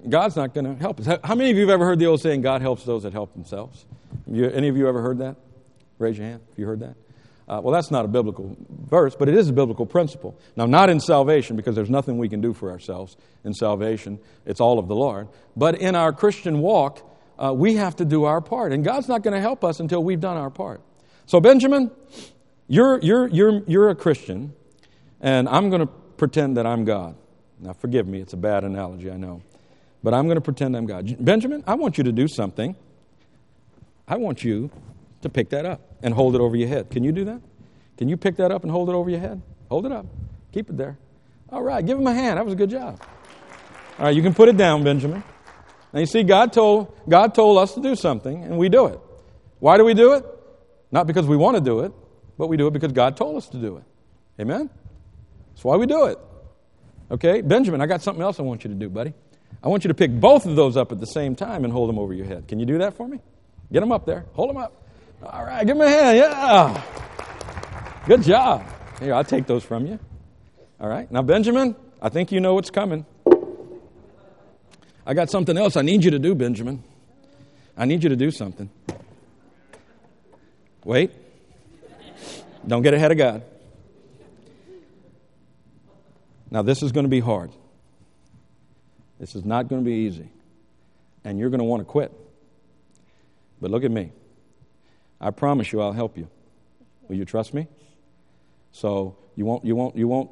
God's 0.09 0.35
not 0.35 0.55
going 0.55 0.65
to 0.65 0.75
help 0.75 0.99
us. 1.01 1.07
How 1.23 1.35
many 1.37 1.51
of 1.51 1.57
you 1.57 1.63
have 1.63 1.71
ever 1.71 1.87
heard 1.87 2.01
the 2.01 2.07
old 2.07 2.21
saying, 2.21 2.43
God 2.43 2.63
helps 2.63 2.85
those 2.85 3.05
that 3.05 3.13
help 3.13 3.33
themselves? 3.33 3.87
You, 4.27 4.51
any 4.51 4.67
of 4.67 4.77
you 4.77 4.89
ever 4.89 5.01
heard 5.01 5.19
that? 5.19 5.37
Raise 5.99 6.19
your 6.19 6.27
hand 6.27 6.41
if 6.53 6.59
you 6.59 6.67
heard 6.67 6.81
that. 6.81 6.97
Uh, 7.51 7.61
well, 7.61 7.75
that's 7.75 7.91
not 7.91 8.05
a 8.05 8.09
biblical 8.09 8.57
verse, 8.69 9.17
but 9.19 9.29
it 9.29 9.35
is 9.35 9.49
a 9.49 9.53
biblical 9.53 9.85
principle. 9.85 10.39
Now, 10.55 10.67
not 10.67 10.89
in 10.89 11.01
salvation, 11.01 11.57
because 11.57 11.75
there's 11.75 11.91
nothing 11.91 12.17
we 12.17 12.29
can 12.29 12.41
do 12.41 12.55
for 12.55 12.71
ourselves 12.71 13.17
in 13.43 13.55
salvation. 13.55 14.21
It's 14.47 14.61
all 14.61 14.79
of 14.79 14.87
the 14.87 14.95
Lord. 14.95 15.27
But 15.57 15.81
in 15.81 15.97
our 15.97 16.13
Christian 16.13 16.61
walk, 16.61 17.03
uh, 17.41 17.53
we 17.53 17.75
have 17.75 17.97
to 17.97 18.05
do 18.05 18.23
our 18.23 18.41
part. 18.41 18.73
And 18.73 18.85
God's 18.85 19.09
not 19.09 19.25
going 19.25 19.35
to 19.35 19.41
help 19.41 19.65
us 19.65 19.81
until 19.81 20.05
we've 20.05 20.21
done 20.21 20.37
our 20.37 20.49
part. 20.49 20.81
So, 21.27 21.41
Benjamin, 21.41 21.91
you're, 22.69 23.01
you're, 23.01 23.27
you're, 23.27 23.63
you're 23.67 23.91
a 23.91 23.97
Christian, 23.97 24.53
and 25.21 25.49
I'm 25.49 25.71
going 25.71 25.81
to 25.81 25.93
pretend 26.19 26.57
that 26.57 26.67
I'm 26.67 26.85
God. 26.85 27.17
Now, 27.59 27.73
forgive 27.73 28.07
me, 28.07 28.21
it's 28.21 28.33
a 28.33 28.37
bad 28.37 28.63
analogy, 28.63 29.11
I 29.11 29.17
know. 29.17 29.43
But 30.05 30.15
I'm 30.15 30.27
going 30.27 30.37
to 30.37 30.41
pretend 30.41 30.77
I'm 30.77 30.87
God. 30.87 31.17
Benjamin, 31.19 31.65
I 31.67 31.75
want 31.75 31.99
you 31.99 32.05
to 32.05 32.13
do 32.13 32.29
something. 32.29 32.77
I 34.07 34.19
want 34.19 34.45
you 34.45 34.71
to 35.23 35.29
pick 35.29 35.51
that 35.51 35.67
up 35.67 35.81
and 36.03 36.15
hold 36.15 36.35
it 36.35 36.41
over 36.41 36.57
your 36.57 36.69
head. 36.69 36.91
Can 36.91 37.05
you 37.05 37.13
do 37.13 37.25
that? 37.27 37.41
Can 37.97 38.09
you 38.09 38.17
pick 38.17 38.37
that 38.37 38.51
up 38.51 38.63
and 38.63 38.71
hold 38.71 38.89
it 38.89 38.93
over 38.93 39.11
your 39.11 39.21
head? 39.21 39.43
Hold 39.69 39.87
it 39.87 39.93
up. 39.93 40.07
Keep 40.53 40.71
it 40.71 40.77
there. 40.77 40.99
All 41.51 41.63
right, 41.63 41.85
give 41.85 41.99
him 41.99 42.07
a 42.07 42.15
hand. 42.15 42.39
That 42.39 42.45
was 42.45 42.55
a 42.55 42.57
good 42.57 42.71
job. 42.71 43.01
All 43.99 44.07
right, 44.07 44.15
you 44.15 44.23
can 44.23 44.35
put 44.35 44.49
it 44.49 44.57
down, 44.57 44.83
Benjamin. 44.83 45.23
Now 45.93 46.01
you 46.01 46.07
see, 46.07 46.23
God 46.23 46.53
told, 46.53 46.95
God 47.09 47.35
told 47.35 47.59
us 47.59 47.75
to 47.75 47.81
do 47.81 47.97
something, 47.97 48.45
and 48.45 48.57
we 48.57 48.69
do 48.69 48.87
it. 48.87 49.01
Why 49.59 49.77
do 49.77 49.85
we 49.85 49.95
do 49.95 50.13
it? 50.13 50.25
Not 50.91 51.07
because 51.07 51.27
we 51.27 51.37
want 51.37 51.57
to 51.57 51.61
do 51.61 51.81
it, 51.81 51.93
but 52.39 52.47
we 52.47 52.57
do 52.57 52.67
it 52.67 52.73
because 52.73 52.93
God 52.93 53.17
told 53.17 53.37
us 53.37 53.49
to 53.51 53.59
do 53.59 53.77
it. 53.77 53.85
Amen? 54.41 54.71
That's 55.51 55.65
why 55.65 55.77
we 55.77 55.87
do 55.87 56.07
it. 56.07 56.19
Okay? 57.11 57.43
Benjamin, 57.43 57.81
I 57.81 57.87
got 57.87 58.03
something 58.03 58.23
else 58.23 58.39
I 58.39 58.43
want 58.43 58.65
you 58.65 58.71
to 58.71 58.77
do, 58.77 58.89
buddy. 58.89 59.13
I 59.63 59.69
want 59.69 59.85
you 59.85 59.89
to 59.89 59.95
pick 59.95 60.11
both 60.11 60.47
of 60.47 60.57
those 60.57 60.77
up 60.77 60.93
at 60.93 61.01
the 61.01 61.07
same 61.07 61.37
time 61.37 61.65
and 61.65 61.73
hold 61.73 61.89
them 61.89 61.99
over 61.99 62.15
your 62.15 62.27
head. 62.27 62.49
Can 62.49 62.59
you 62.59 62.67
do 62.67 62.79
that 62.79 62.95
for 62.95 63.07
me? 63.07 63.21
Get 63.73 63.81
them 63.81 63.93
up 63.93 64.07
there. 64.07 64.25
Hold 64.33 64.51
them 64.51 64.57
up. 64.57 64.80
All 65.23 65.45
right, 65.45 65.67
give 65.67 65.77
them 65.77 65.87
a 65.87 65.91
hand. 65.91 66.17
Yeah. 66.17 66.83
Good 68.07 68.23
job. 68.23 68.67
Here, 69.01 69.15
I'll 69.15 69.25
take 69.25 69.47
those 69.47 69.63
from 69.63 69.87
you. 69.87 69.99
All 70.81 70.89
right. 70.89 71.11
Now, 71.13 71.23
Benjamin, 71.23 71.77
I 72.01 72.09
think 72.09 72.33
you 72.33 72.41
know 72.41 72.55
what's 72.55 72.71
coming. 72.71 73.05
I 75.07 75.15
got 75.15 75.31
something 75.31 75.57
else 75.57 75.77
I 75.77 75.83
need 75.83 76.05
you 76.05 76.11
to 76.13 76.19
do, 76.19 76.35
Benjamin. 76.35 76.83
I 77.77 77.85
need 77.85 78.03
you 78.03 78.09
to 78.09 78.17
do 78.17 78.31
something. 78.31 78.71
Wait. 80.85 81.13
Don't 82.67 82.83
get 82.83 82.95
ahead 82.95 83.13
of 83.13 83.19
God. 83.19 83.43
Now, 86.51 86.63
this 86.63 86.83
is 86.83 86.93
going 86.93 87.05
to 87.05 87.11
be 87.11 87.21
hard. 87.21 87.51
This 89.19 89.35
is 89.35 89.45
not 89.45 89.69
going 89.69 89.83
to 89.83 89.85
be 89.85 89.97
easy. 89.97 90.31
And 91.25 91.39
you're 91.39 91.51
going 91.51 91.59
to 91.59 91.65
want 91.65 91.81
to 91.81 91.85
quit. 91.85 92.13
But 93.61 93.71
look 93.71 93.85
at 93.85 93.91
me. 93.91 94.13
I 95.21 95.31
promise 95.31 95.73
you 95.73 95.81
I'll 95.81 95.93
help 95.93 96.17
you. 96.17 96.29
Will 97.09 97.17
you 97.17 97.25
trust 97.25 97.53
me? 97.53 97.67
So 98.73 99.17
you 99.37 99.45
won't, 99.45 99.65
you 99.65 99.77
won't, 99.77 99.97
you 99.97 100.09
won't 100.09 100.31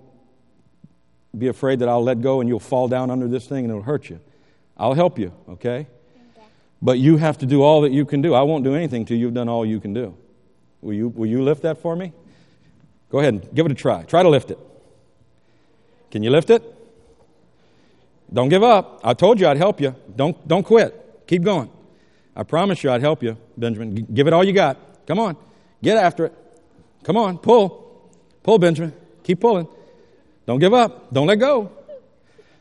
be 1.36 1.48
afraid 1.48 1.80
that 1.80 1.88
I'll 1.88 2.02
let 2.02 2.20
go 2.20 2.40
and 2.40 2.48
you'll 2.48 2.60
fall 2.60 2.88
down 2.88 3.10
under 3.10 3.28
this 3.28 3.46
thing 3.46 3.64
and 3.64 3.70
it'll 3.70 3.82
hurt 3.82 4.08
you. 4.08 4.20
I'll 4.76 4.94
help 4.94 5.18
you, 5.18 5.32
okay? 5.48 5.88
But 6.80 6.98
you 6.98 7.16
have 7.16 7.38
to 7.38 7.46
do 7.46 7.62
all 7.62 7.80
that 7.82 7.92
you 7.92 8.04
can 8.04 8.22
do. 8.22 8.34
I 8.34 8.42
won't 8.42 8.64
do 8.64 8.74
anything 8.74 9.04
till 9.04 9.18
you've 9.18 9.34
done 9.34 9.48
all 9.48 9.66
you 9.66 9.80
can 9.80 9.92
do. 9.92 10.16
Will 10.80 10.94
you, 10.94 11.08
will 11.08 11.26
you 11.26 11.42
lift 11.42 11.62
that 11.62 11.78
for 11.78 11.96
me? 11.96 12.12
Go 13.10 13.18
ahead 13.18 13.34
and 13.34 13.54
give 13.54 13.66
it 13.66 13.72
a 13.72 13.74
try. 13.74 14.04
Try 14.04 14.22
to 14.22 14.28
lift 14.28 14.50
it. 14.50 14.58
Can 16.10 16.22
you 16.22 16.30
lift 16.30 16.50
it? 16.50 16.62
Don't 18.32 18.48
give 18.48 18.62
up. 18.62 19.00
I 19.02 19.14
told 19.14 19.40
you 19.40 19.48
I'd 19.48 19.56
help 19.56 19.80
you. 19.80 19.94
Don't, 20.14 20.46
don't 20.46 20.62
quit. 20.62 21.26
Keep 21.26 21.42
going. 21.42 21.70
I 22.38 22.44
promise 22.44 22.84
you 22.84 22.90
I'd 22.92 23.00
help 23.00 23.20
you, 23.20 23.36
Benjamin. 23.56 24.06
Give 24.14 24.28
it 24.28 24.32
all 24.32 24.44
you 24.44 24.52
got. 24.52 24.78
Come 25.08 25.18
on. 25.18 25.36
Get 25.82 25.96
after 25.96 26.26
it. 26.26 26.32
Come 27.02 27.16
on. 27.16 27.36
Pull. 27.36 28.10
Pull, 28.44 28.58
Benjamin. 28.60 28.92
Keep 29.24 29.40
pulling. 29.40 29.66
Don't 30.46 30.60
give 30.60 30.72
up. 30.72 31.12
Don't 31.12 31.26
let 31.26 31.40
go. 31.40 31.72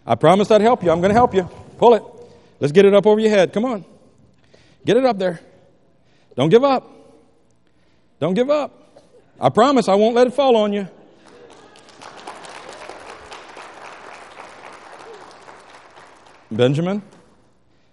I 0.03 0.15
promised 0.15 0.51
I'd 0.51 0.61
help 0.61 0.83
you. 0.83 0.89
I'm 0.89 0.99
going 0.99 1.11
to 1.11 1.15
help 1.15 1.35
you. 1.35 1.47
Pull 1.77 1.93
it. 1.93 2.03
Let's 2.59 2.71
get 2.71 2.85
it 2.85 2.95
up 2.95 3.05
over 3.05 3.19
your 3.19 3.29
head. 3.29 3.53
Come 3.53 3.65
on. 3.65 3.85
Get 4.83 4.97
it 4.97 5.05
up 5.05 5.19
there. 5.19 5.41
Don't 6.35 6.49
give 6.49 6.63
up. 6.63 6.89
Don't 8.19 8.33
give 8.33 8.49
up. 8.49 9.03
I 9.39 9.49
promise 9.49 9.87
I 9.87 9.93
won't 9.93 10.15
let 10.15 10.25
it 10.25 10.33
fall 10.33 10.55
on 10.57 10.73
you. 10.73 10.87
Benjamin, 16.49 17.03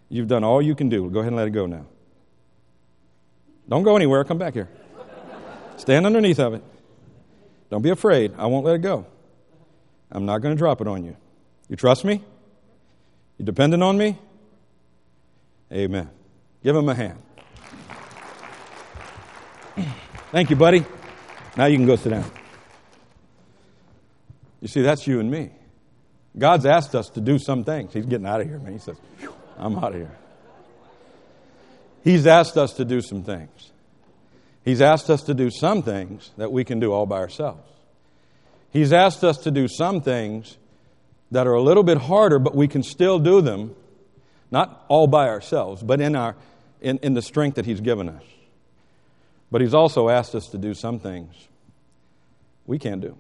you've 0.09 0.29
done 0.29 0.45
all 0.45 0.61
you 0.62 0.75
can 0.75 0.88
do. 0.88 1.11
Go 1.11 1.21
ahead 1.21 1.29
and 1.29 1.37
let 1.37 1.49
it 1.49 1.53
go 1.53 1.67
now. 1.67 1.87
Don't 3.69 3.83
go 3.83 3.97
anywhere. 3.97 4.25
Come 4.25 4.38
back 4.38 4.55
here. 4.55 4.69
Stand 5.77 6.07
underneath 6.07 6.38
of 6.38 6.55
it. 6.55 6.62
Don't 7.71 7.83
be 7.83 7.90
afraid. 7.90 8.33
I 8.38 8.47
won't 8.47 8.64
let 8.64 8.75
it 8.77 8.83
go. 8.83 9.07
I'm 10.11 10.27
not 10.27 10.38
going 10.38 10.55
to 10.55 10.59
drop 10.59 10.81
it 10.81 10.87
on 10.87 11.05
you. 11.05 11.17
You 11.69 11.77
trust 11.77 12.05
me? 12.05 12.23
You 13.38 13.45
dependent 13.45 13.83
on 13.83 13.99
me? 13.99 14.19
Amen. 15.73 16.09
Give 16.62 16.77
him 16.77 16.88
a 16.88 16.95
hand. 16.95 17.19
Thank 20.31 20.51
you, 20.51 20.57
buddy. 20.57 20.85
Now 21.57 21.67
you 21.67 21.77
can 21.77 21.87
go 21.87 21.97
sit 21.97 22.11
down. 22.11 22.31
You 24.61 24.69
see, 24.69 24.83
that's 24.83 25.07
you 25.07 25.21
and 25.21 25.31
me. 25.31 25.51
God's 26.37 26.67
asked 26.67 26.95
us 26.95 27.09
to 27.11 27.21
do 27.21 27.38
some 27.38 27.64
things. 27.64 27.93
He's 27.93 28.07
getting 28.07 28.27
out 28.27 28.40
of 28.40 28.49
here, 28.49 28.59
man. 28.59 28.73
He 28.73 28.79
says, 28.79 28.97
I'm 29.59 29.77
out 29.79 29.93
of 29.93 30.01
here. 30.01 30.17
He's 32.03 32.27
asked 32.27 32.57
us 32.57 32.75
to 32.75 32.85
do 32.85 33.01
some 33.01 33.23
things. 33.23 33.73
He's 34.64 34.81
asked 34.81 35.11
us 35.11 35.23
to 35.25 35.35
do 35.35 35.51
some 35.51 35.83
things 35.83 36.31
that 36.37 36.53
we 36.53 36.64
can 36.64 36.81
do 36.81 36.93
all 36.93 37.07
by 37.07 37.19
ourselves. 37.19 37.71
He's 38.71 38.93
asked 38.93 39.25
us 39.25 39.38
to 39.38 39.51
do 39.51 39.69
some 39.69 40.01
things 40.01 40.57
that 41.31 41.47
are 41.47 41.53
a 41.53 41.62
little 41.62 41.83
bit 41.83 41.99
harder, 41.99 42.38
but 42.38 42.55
we 42.55 42.69
can 42.69 42.83
still 42.83 43.19
do 43.19 43.40
them, 43.40 43.75
not 44.51 44.85
all 44.88 45.07
by 45.07 45.29
ourselves, 45.29 45.83
but 45.83 46.01
in, 46.01 46.14
our, 46.14 46.37
in, 46.81 46.99
in 46.99 47.14
the 47.14 47.23
strength 47.23 47.55
that 47.55 47.67
He's 47.67 47.81
given 47.81 48.09
us. 48.09 48.23
But 49.51 49.61
He's 49.61 49.75
also 49.75 50.09
asked 50.09 50.35
us 50.35 50.49
to 50.49 50.59
do 50.59 50.75
some 50.75 50.99
things 50.99 51.35
we 52.67 52.79
can't 52.79 53.01
do. 53.01 53.17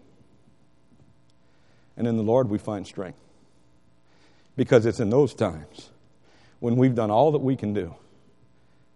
And 1.96 2.06
in 2.06 2.16
the 2.16 2.22
Lord, 2.22 2.50
we 2.50 2.58
find 2.58 2.86
strength. 2.86 3.18
Because 4.56 4.86
it's 4.86 5.00
in 5.00 5.10
those 5.10 5.34
times 5.34 5.90
when 6.64 6.76
we've 6.76 6.94
done 6.94 7.10
all 7.10 7.32
that 7.32 7.42
we 7.42 7.56
can 7.56 7.74
do 7.74 7.94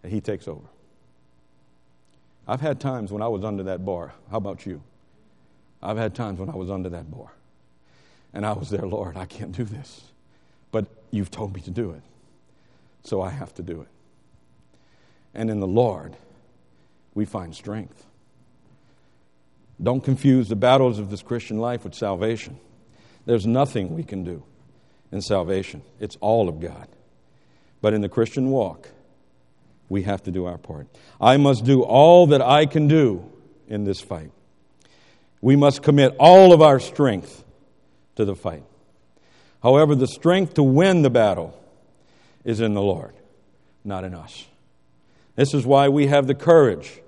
that 0.00 0.10
He 0.10 0.22
takes 0.22 0.48
over. 0.48 0.64
I've 2.46 2.62
had 2.62 2.80
times 2.80 3.12
when 3.12 3.20
I 3.20 3.28
was 3.28 3.44
under 3.44 3.62
that 3.64 3.84
bar. 3.84 4.14
How 4.30 4.38
about 4.38 4.64
you? 4.64 4.80
I've 5.82 5.98
had 5.98 6.14
times 6.14 6.40
when 6.40 6.48
I 6.48 6.56
was 6.56 6.70
under 6.70 6.88
that 6.88 7.10
bar. 7.10 7.30
And 8.32 8.46
I 8.46 8.54
was 8.54 8.70
there, 8.70 8.86
Lord, 8.86 9.18
I 9.18 9.26
can't 9.26 9.52
do 9.52 9.64
this. 9.64 10.00
But 10.72 10.86
you've 11.10 11.30
told 11.30 11.54
me 11.54 11.60
to 11.60 11.70
do 11.70 11.90
it. 11.90 12.00
So 13.04 13.20
I 13.20 13.28
have 13.28 13.52
to 13.56 13.62
do 13.62 13.82
it. 13.82 13.88
And 15.34 15.50
in 15.50 15.60
the 15.60 15.66
Lord, 15.66 16.16
we 17.12 17.26
find 17.26 17.54
strength. 17.54 18.06
Don't 19.82 20.02
confuse 20.02 20.48
the 20.48 20.56
battles 20.56 20.98
of 20.98 21.10
this 21.10 21.20
Christian 21.20 21.58
life 21.58 21.84
with 21.84 21.94
salvation. 21.94 22.60
There's 23.26 23.46
nothing 23.46 23.94
we 23.94 24.04
can 24.04 24.24
do 24.24 24.42
in 25.12 25.20
salvation, 25.20 25.82
it's 26.00 26.16
all 26.22 26.48
of 26.48 26.60
God. 26.60 26.88
But 27.80 27.94
in 27.94 28.00
the 28.00 28.08
Christian 28.08 28.50
walk, 28.50 28.88
we 29.88 30.02
have 30.02 30.22
to 30.24 30.30
do 30.30 30.46
our 30.46 30.58
part. 30.58 30.88
I 31.20 31.36
must 31.36 31.64
do 31.64 31.82
all 31.82 32.28
that 32.28 32.42
I 32.42 32.66
can 32.66 32.88
do 32.88 33.30
in 33.68 33.84
this 33.84 34.00
fight. 34.00 34.30
We 35.40 35.56
must 35.56 35.82
commit 35.82 36.14
all 36.18 36.52
of 36.52 36.60
our 36.60 36.80
strength 36.80 37.44
to 38.16 38.24
the 38.24 38.34
fight. 38.34 38.64
However, 39.62 39.94
the 39.94 40.06
strength 40.06 40.54
to 40.54 40.62
win 40.62 41.02
the 41.02 41.10
battle 41.10 41.58
is 42.44 42.60
in 42.60 42.74
the 42.74 42.82
Lord, 42.82 43.14
not 43.84 44.04
in 44.04 44.14
us. 44.14 44.46
This 45.36 45.54
is 45.54 45.64
why 45.64 45.88
we 45.88 46.08
have 46.08 46.26
the 46.26 46.34
courage 46.34 47.00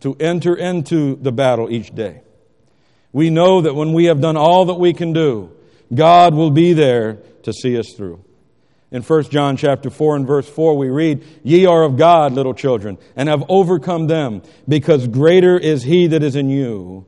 to 0.00 0.16
enter 0.20 0.54
into 0.54 1.16
the 1.16 1.32
battle 1.32 1.70
each 1.70 1.94
day. 1.94 2.22
We 3.12 3.30
know 3.30 3.62
that 3.62 3.74
when 3.74 3.92
we 3.92 4.06
have 4.06 4.20
done 4.20 4.36
all 4.36 4.66
that 4.66 4.74
we 4.74 4.92
can 4.92 5.12
do, 5.12 5.50
God 5.92 6.34
will 6.34 6.50
be 6.50 6.72
there 6.72 7.14
to 7.42 7.52
see 7.52 7.78
us 7.78 7.92
through. 7.96 8.22
In 8.92 9.02
1 9.02 9.22
John 9.24 9.56
chapter 9.56 9.88
4 9.88 10.16
and 10.16 10.26
verse 10.26 10.48
4 10.48 10.76
we 10.76 10.88
read, 10.88 11.22
"Ye 11.44 11.64
are 11.64 11.84
of 11.84 11.96
God, 11.96 12.32
little 12.32 12.54
children, 12.54 12.98
and 13.14 13.28
have 13.28 13.44
overcome 13.48 14.08
them, 14.08 14.42
because 14.66 15.06
greater 15.06 15.56
is 15.56 15.84
he 15.84 16.08
that 16.08 16.24
is 16.24 16.34
in 16.34 16.50
you 16.50 17.04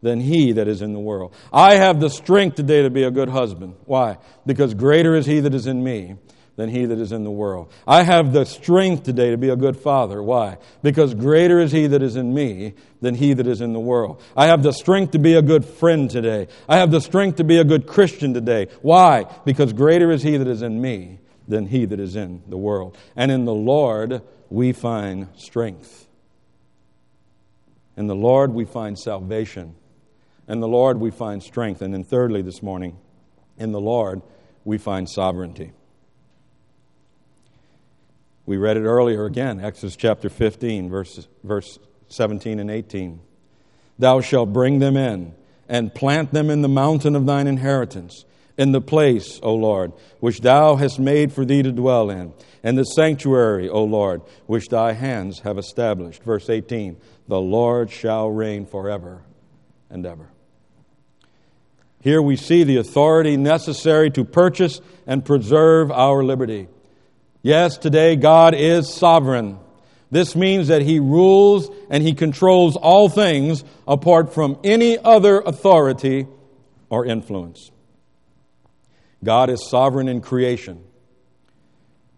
than 0.00 0.20
he 0.20 0.52
that 0.52 0.68
is 0.68 0.82
in 0.82 0.92
the 0.92 1.00
world. 1.00 1.32
I 1.52 1.74
have 1.74 1.98
the 1.98 2.10
strength 2.10 2.56
today 2.56 2.82
to 2.82 2.90
be 2.90 3.02
a 3.02 3.10
good 3.10 3.30
husband. 3.30 3.74
Why? 3.86 4.18
Because 4.46 4.74
greater 4.74 5.16
is 5.16 5.26
he 5.26 5.40
that 5.40 5.54
is 5.54 5.66
in 5.66 5.82
me 5.82 6.16
than 6.56 6.68
he 6.68 6.84
that 6.84 7.00
is 7.00 7.10
in 7.10 7.24
the 7.24 7.30
world. 7.30 7.68
I 7.84 8.02
have 8.04 8.32
the 8.32 8.44
strength 8.44 9.02
today 9.02 9.30
to 9.30 9.36
be 9.36 9.48
a 9.48 9.56
good 9.56 9.76
father. 9.76 10.22
Why? 10.22 10.58
Because 10.82 11.14
greater 11.14 11.58
is 11.58 11.72
he 11.72 11.88
that 11.88 12.02
is 12.02 12.14
in 12.14 12.32
me 12.32 12.74
than 13.00 13.16
he 13.16 13.32
that 13.34 13.46
is 13.48 13.60
in 13.60 13.72
the 13.72 13.80
world. 13.80 14.20
I 14.36 14.46
have 14.46 14.62
the 14.62 14.72
strength 14.72 15.12
to 15.12 15.18
be 15.18 15.34
a 15.34 15.42
good 15.42 15.64
friend 15.64 16.08
today. 16.08 16.46
I 16.68 16.76
have 16.76 16.92
the 16.92 17.00
strength 17.00 17.38
to 17.38 17.44
be 17.44 17.58
a 17.58 17.64
good 17.64 17.86
Christian 17.88 18.34
today. 18.34 18.68
Why? 18.82 19.24
Because 19.44 19.72
greater 19.72 20.12
is 20.12 20.22
he 20.22 20.36
that 20.36 20.46
is 20.46 20.62
in 20.62 20.80
me 20.80 21.18
than 21.46 21.66
he 21.66 21.84
that 21.84 22.00
is 22.00 22.16
in 22.16 22.42
the 22.48 22.56
world. 22.56 22.96
And 23.16 23.30
in 23.30 23.44
the 23.44 23.54
Lord 23.54 24.22
we 24.50 24.72
find 24.72 25.28
strength. 25.36 26.06
In 27.96 28.06
the 28.06 28.14
Lord 28.14 28.52
we 28.52 28.64
find 28.64 28.98
salvation. 28.98 29.74
In 30.46 30.60
the 30.60 30.68
Lord, 30.68 31.00
we 31.00 31.10
find 31.10 31.42
strength. 31.42 31.80
And 31.80 31.94
then, 31.94 32.04
thirdly, 32.04 32.42
this 32.42 32.62
morning, 32.62 32.98
in 33.56 33.72
the 33.72 33.80
Lord, 33.80 34.20
we 34.64 34.78
find 34.78 35.08
sovereignty. 35.08 35.72
We 38.46 38.58
read 38.58 38.76
it 38.76 38.82
earlier 38.82 39.24
again, 39.24 39.58
Exodus 39.60 39.96
chapter 39.96 40.28
15, 40.28 40.90
verse, 40.90 41.26
verse 41.42 41.78
17 42.08 42.60
and 42.60 42.70
18. 42.70 43.20
Thou 43.98 44.20
shalt 44.20 44.52
bring 44.52 44.80
them 44.80 44.98
in 44.98 45.34
and 45.66 45.94
plant 45.94 46.32
them 46.32 46.50
in 46.50 46.60
the 46.60 46.68
mountain 46.68 47.16
of 47.16 47.24
thine 47.24 47.46
inheritance, 47.46 48.26
in 48.56 48.72
the 48.72 48.80
place, 48.80 49.40
O 49.42 49.54
Lord, 49.54 49.92
which 50.20 50.40
thou 50.40 50.76
hast 50.76 50.98
made 50.98 51.32
for 51.32 51.44
thee 51.44 51.62
to 51.62 51.72
dwell 51.72 52.10
in, 52.10 52.32
and 52.62 52.78
the 52.78 52.84
sanctuary, 52.84 53.68
O 53.68 53.84
Lord, 53.84 54.22
which 54.46 54.68
thy 54.68 54.92
hands 54.92 55.40
have 55.40 55.58
established. 55.58 56.22
Verse 56.22 56.48
18 56.48 56.96
The 57.28 57.40
Lord 57.40 57.90
shall 57.90 58.30
reign 58.30 58.66
forever 58.66 59.22
and 59.90 60.06
ever. 60.06 60.28
Here 62.00 62.20
we 62.20 62.36
see 62.36 62.64
the 62.64 62.76
authority 62.76 63.36
necessary 63.36 64.10
to 64.10 64.24
purchase 64.24 64.80
and 65.06 65.24
preserve 65.24 65.90
our 65.90 66.22
liberty. 66.22 66.68
Yes, 67.42 67.78
today 67.78 68.16
God 68.16 68.54
is 68.54 68.92
sovereign. 68.92 69.58
This 70.10 70.36
means 70.36 70.68
that 70.68 70.82
He 70.82 71.00
rules 71.00 71.70
and 71.90 72.02
He 72.02 72.12
controls 72.12 72.76
all 72.76 73.08
things 73.08 73.64
apart 73.88 74.32
from 74.32 74.58
any 74.62 74.98
other 74.98 75.40
authority 75.40 76.26
or 76.88 77.04
influence. 77.04 77.70
God 79.24 79.50
is 79.50 79.68
sovereign 79.68 80.08
in 80.08 80.20
creation. 80.20 80.84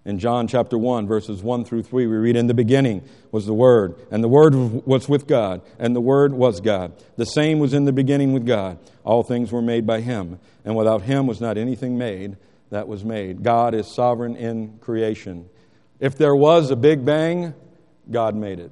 In 0.04 0.20
John 0.20 0.46
chapter 0.46 0.78
1, 0.78 1.08
verses 1.08 1.42
1 1.42 1.64
through 1.64 1.82
3, 1.82 2.06
we 2.06 2.16
read, 2.16 2.36
In 2.36 2.46
the 2.46 2.54
beginning 2.54 3.02
was 3.32 3.44
the 3.44 3.54
Word, 3.54 3.96
and 4.10 4.22
the 4.22 4.28
Word 4.28 4.54
was 4.86 5.08
with 5.08 5.26
God, 5.26 5.62
and 5.80 5.96
the 5.96 6.00
Word 6.00 6.32
was 6.32 6.60
God. 6.60 6.92
The 7.16 7.24
same 7.24 7.58
was 7.58 7.74
in 7.74 7.86
the 7.86 7.92
beginning 7.92 8.32
with 8.32 8.46
God. 8.46 8.78
All 9.04 9.24
things 9.24 9.50
were 9.50 9.62
made 9.62 9.84
by 9.84 10.00
Him, 10.02 10.38
and 10.64 10.76
without 10.76 11.02
Him 11.02 11.26
was 11.26 11.40
not 11.40 11.58
anything 11.58 11.98
made 11.98 12.36
that 12.70 12.86
was 12.86 13.04
made. 13.04 13.42
God 13.42 13.74
is 13.74 13.92
sovereign 13.92 14.36
in 14.36 14.78
creation. 14.78 15.48
If 15.98 16.16
there 16.16 16.36
was 16.36 16.70
a 16.70 16.76
Big 16.76 17.04
Bang, 17.04 17.54
God 18.08 18.36
made 18.36 18.60
it. 18.60 18.70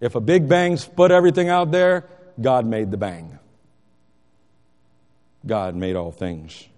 If 0.00 0.16
a 0.16 0.20
Big 0.20 0.48
Bang 0.48 0.76
split 0.76 1.12
everything 1.12 1.48
out 1.48 1.70
there, 1.70 2.08
God 2.40 2.66
made 2.66 2.90
the 2.90 2.96
bang. 2.96 3.37
God 5.46 5.74
made 5.74 5.96
all 5.96 6.12
things. 6.12 6.68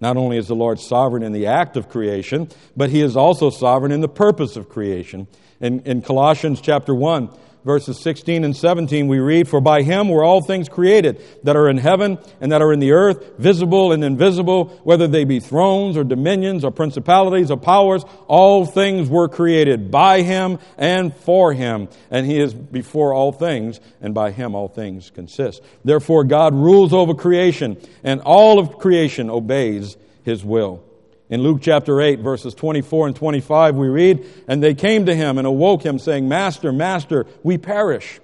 Not 0.00 0.16
only 0.16 0.36
is 0.36 0.48
the 0.48 0.54
Lord 0.54 0.78
sovereign 0.78 1.22
in 1.22 1.32
the 1.32 1.46
act 1.46 1.76
of 1.76 1.88
creation, 1.88 2.48
but 2.76 2.90
he 2.90 3.00
is 3.00 3.16
also 3.16 3.50
sovereign 3.50 3.92
in 3.92 4.00
the 4.00 4.08
purpose 4.08 4.56
of 4.56 4.68
creation. 4.68 5.26
In, 5.60 5.80
in 5.80 6.02
Colossians 6.02 6.60
chapter 6.60 6.94
1, 6.94 7.30
verses 7.66 7.98
16 7.98 8.44
and 8.44 8.56
17, 8.56 9.08
we 9.08 9.18
read, 9.18 9.48
For 9.48 9.60
by 9.60 9.82
him 9.82 10.08
were 10.08 10.22
all 10.22 10.40
things 10.40 10.68
created 10.68 11.20
that 11.42 11.56
are 11.56 11.68
in 11.68 11.78
heaven 11.78 12.16
and 12.40 12.52
that 12.52 12.62
are 12.62 12.72
in 12.72 12.78
the 12.78 12.92
earth, 12.92 13.38
visible 13.38 13.90
and 13.90 14.04
invisible, 14.04 14.66
whether 14.84 15.08
they 15.08 15.24
be 15.24 15.40
thrones 15.40 15.96
or 15.96 16.04
dominions 16.04 16.64
or 16.64 16.70
principalities 16.70 17.50
or 17.50 17.56
powers, 17.56 18.04
all 18.28 18.64
things 18.64 19.10
were 19.10 19.28
created 19.28 19.90
by 19.90 20.22
him 20.22 20.60
and 20.78 21.14
for 21.14 21.52
him. 21.52 21.88
And 22.08 22.24
he 22.24 22.38
is 22.38 22.54
before 22.54 23.12
all 23.12 23.32
things, 23.32 23.80
and 24.00 24.14
by 24.14 24.30
him 24.30 24.54
all 24.54 24.68
things 24.68 25.10
consist. 25.10 25.60
Therefore, 25.84 26.22
God 26.22 26.54
rules 26.54 26.92
over 26.92 27.14
creation, 27.14 27.78
and 28.04 28.20
all 28.20 28.60
of 28.60 28.78
creation 28.78 29.28
obeys 29.28 29.96
his 30.22 30.44
will. 30.44 30.85
In 31.28 31.42
Luke 31.42 31.58
chapter 31.60 32.00
8, 32.00 32.20
verses 32.20 32.54
24 32.54 33.08
and 33.08 33.16
25, 33.16 33.74
we 33.74 33.88
read, 33.88 34.24
And 34.46 34.62
they 34.62 34.74
came 34.74 35.06
to 35.06 35.14
him 35.14 35.38
and 35.38 35.46
awoke 35.46 35.84
him, 35.84 35.98
saying, 35.98 36.28
Master, 36.28 36.72
Master, 36.72 37.26
we 37.42 37.58
perish. 37.58 38.20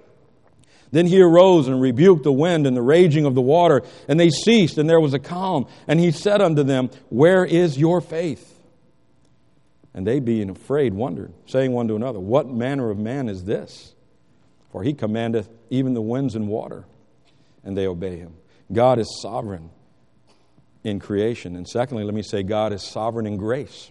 Then 0.93 1.07
he 1.07 1.21
arose 1.21 1.69
and 1.69 1.81
rebuked 1.81 2.23
the 2.23 2.33
wind 2.33 2.67
and 2.67 2.77
the 2.77 2.83
raging 2.83 3.25
of 3.25 3.35
the 3.35 3.41
water, 3.41 3.83
and 4.07 4.21
they 4.21 4.31
ceased, 4.31 4.79
and 4.79 4.89
there 4.89 5.01
was 5.01 5.15
a 5.15 5.19
calm. 5.19 5.67
And 5.89 5.99
he 5.99 6.13
said 6.13 6.41
unto 6.41 6.63
them, 6.63 6.91
Where 7.09 7.45
is 7.45 7.77
your 7.77 8.01
faith? 8.01 8.49
And 9.95 10.07
they, 10.07 10.21
being 10.21 10.51
afraid, 10.51 10.95
wondered, 10.95 11.33
saying 11.47 11.73
one 11.73 11.89
to 11.89 11.97
another, 11.97 12.21
What 12.21 12.49
manner 12.49 12.91
of 12.91 12.99
man 12.99 13.29
is 13.29 13.45
this? 13.45 13.95
For 14.71 14.83
he 14.83 14.93
commandeth 14.93 15.49
even 15.71 15.95
the 15.95 16.03
winds 16.03 16.35
and 16.35 16.47
water, 16.47 16.85
and 17.65 17.77
they 17.77 17.87
obey 17.87 18.17
him. 18.17 18.35
God 18.73 18.99
is 18.99 19.21
sovereign 19.21 19.71
in 20.85 20.99
creation. 20.99 21.57
And 21.57 21.69
secondly, 21.69 22.05
let 22.05 22.15
me 22.15 22.23
say 22.23 22.43
God 22.43 22.73
is 22.73 22.83
sovereign 22.83 23.27
in 23.27 23.37
grace. 23.37 23.91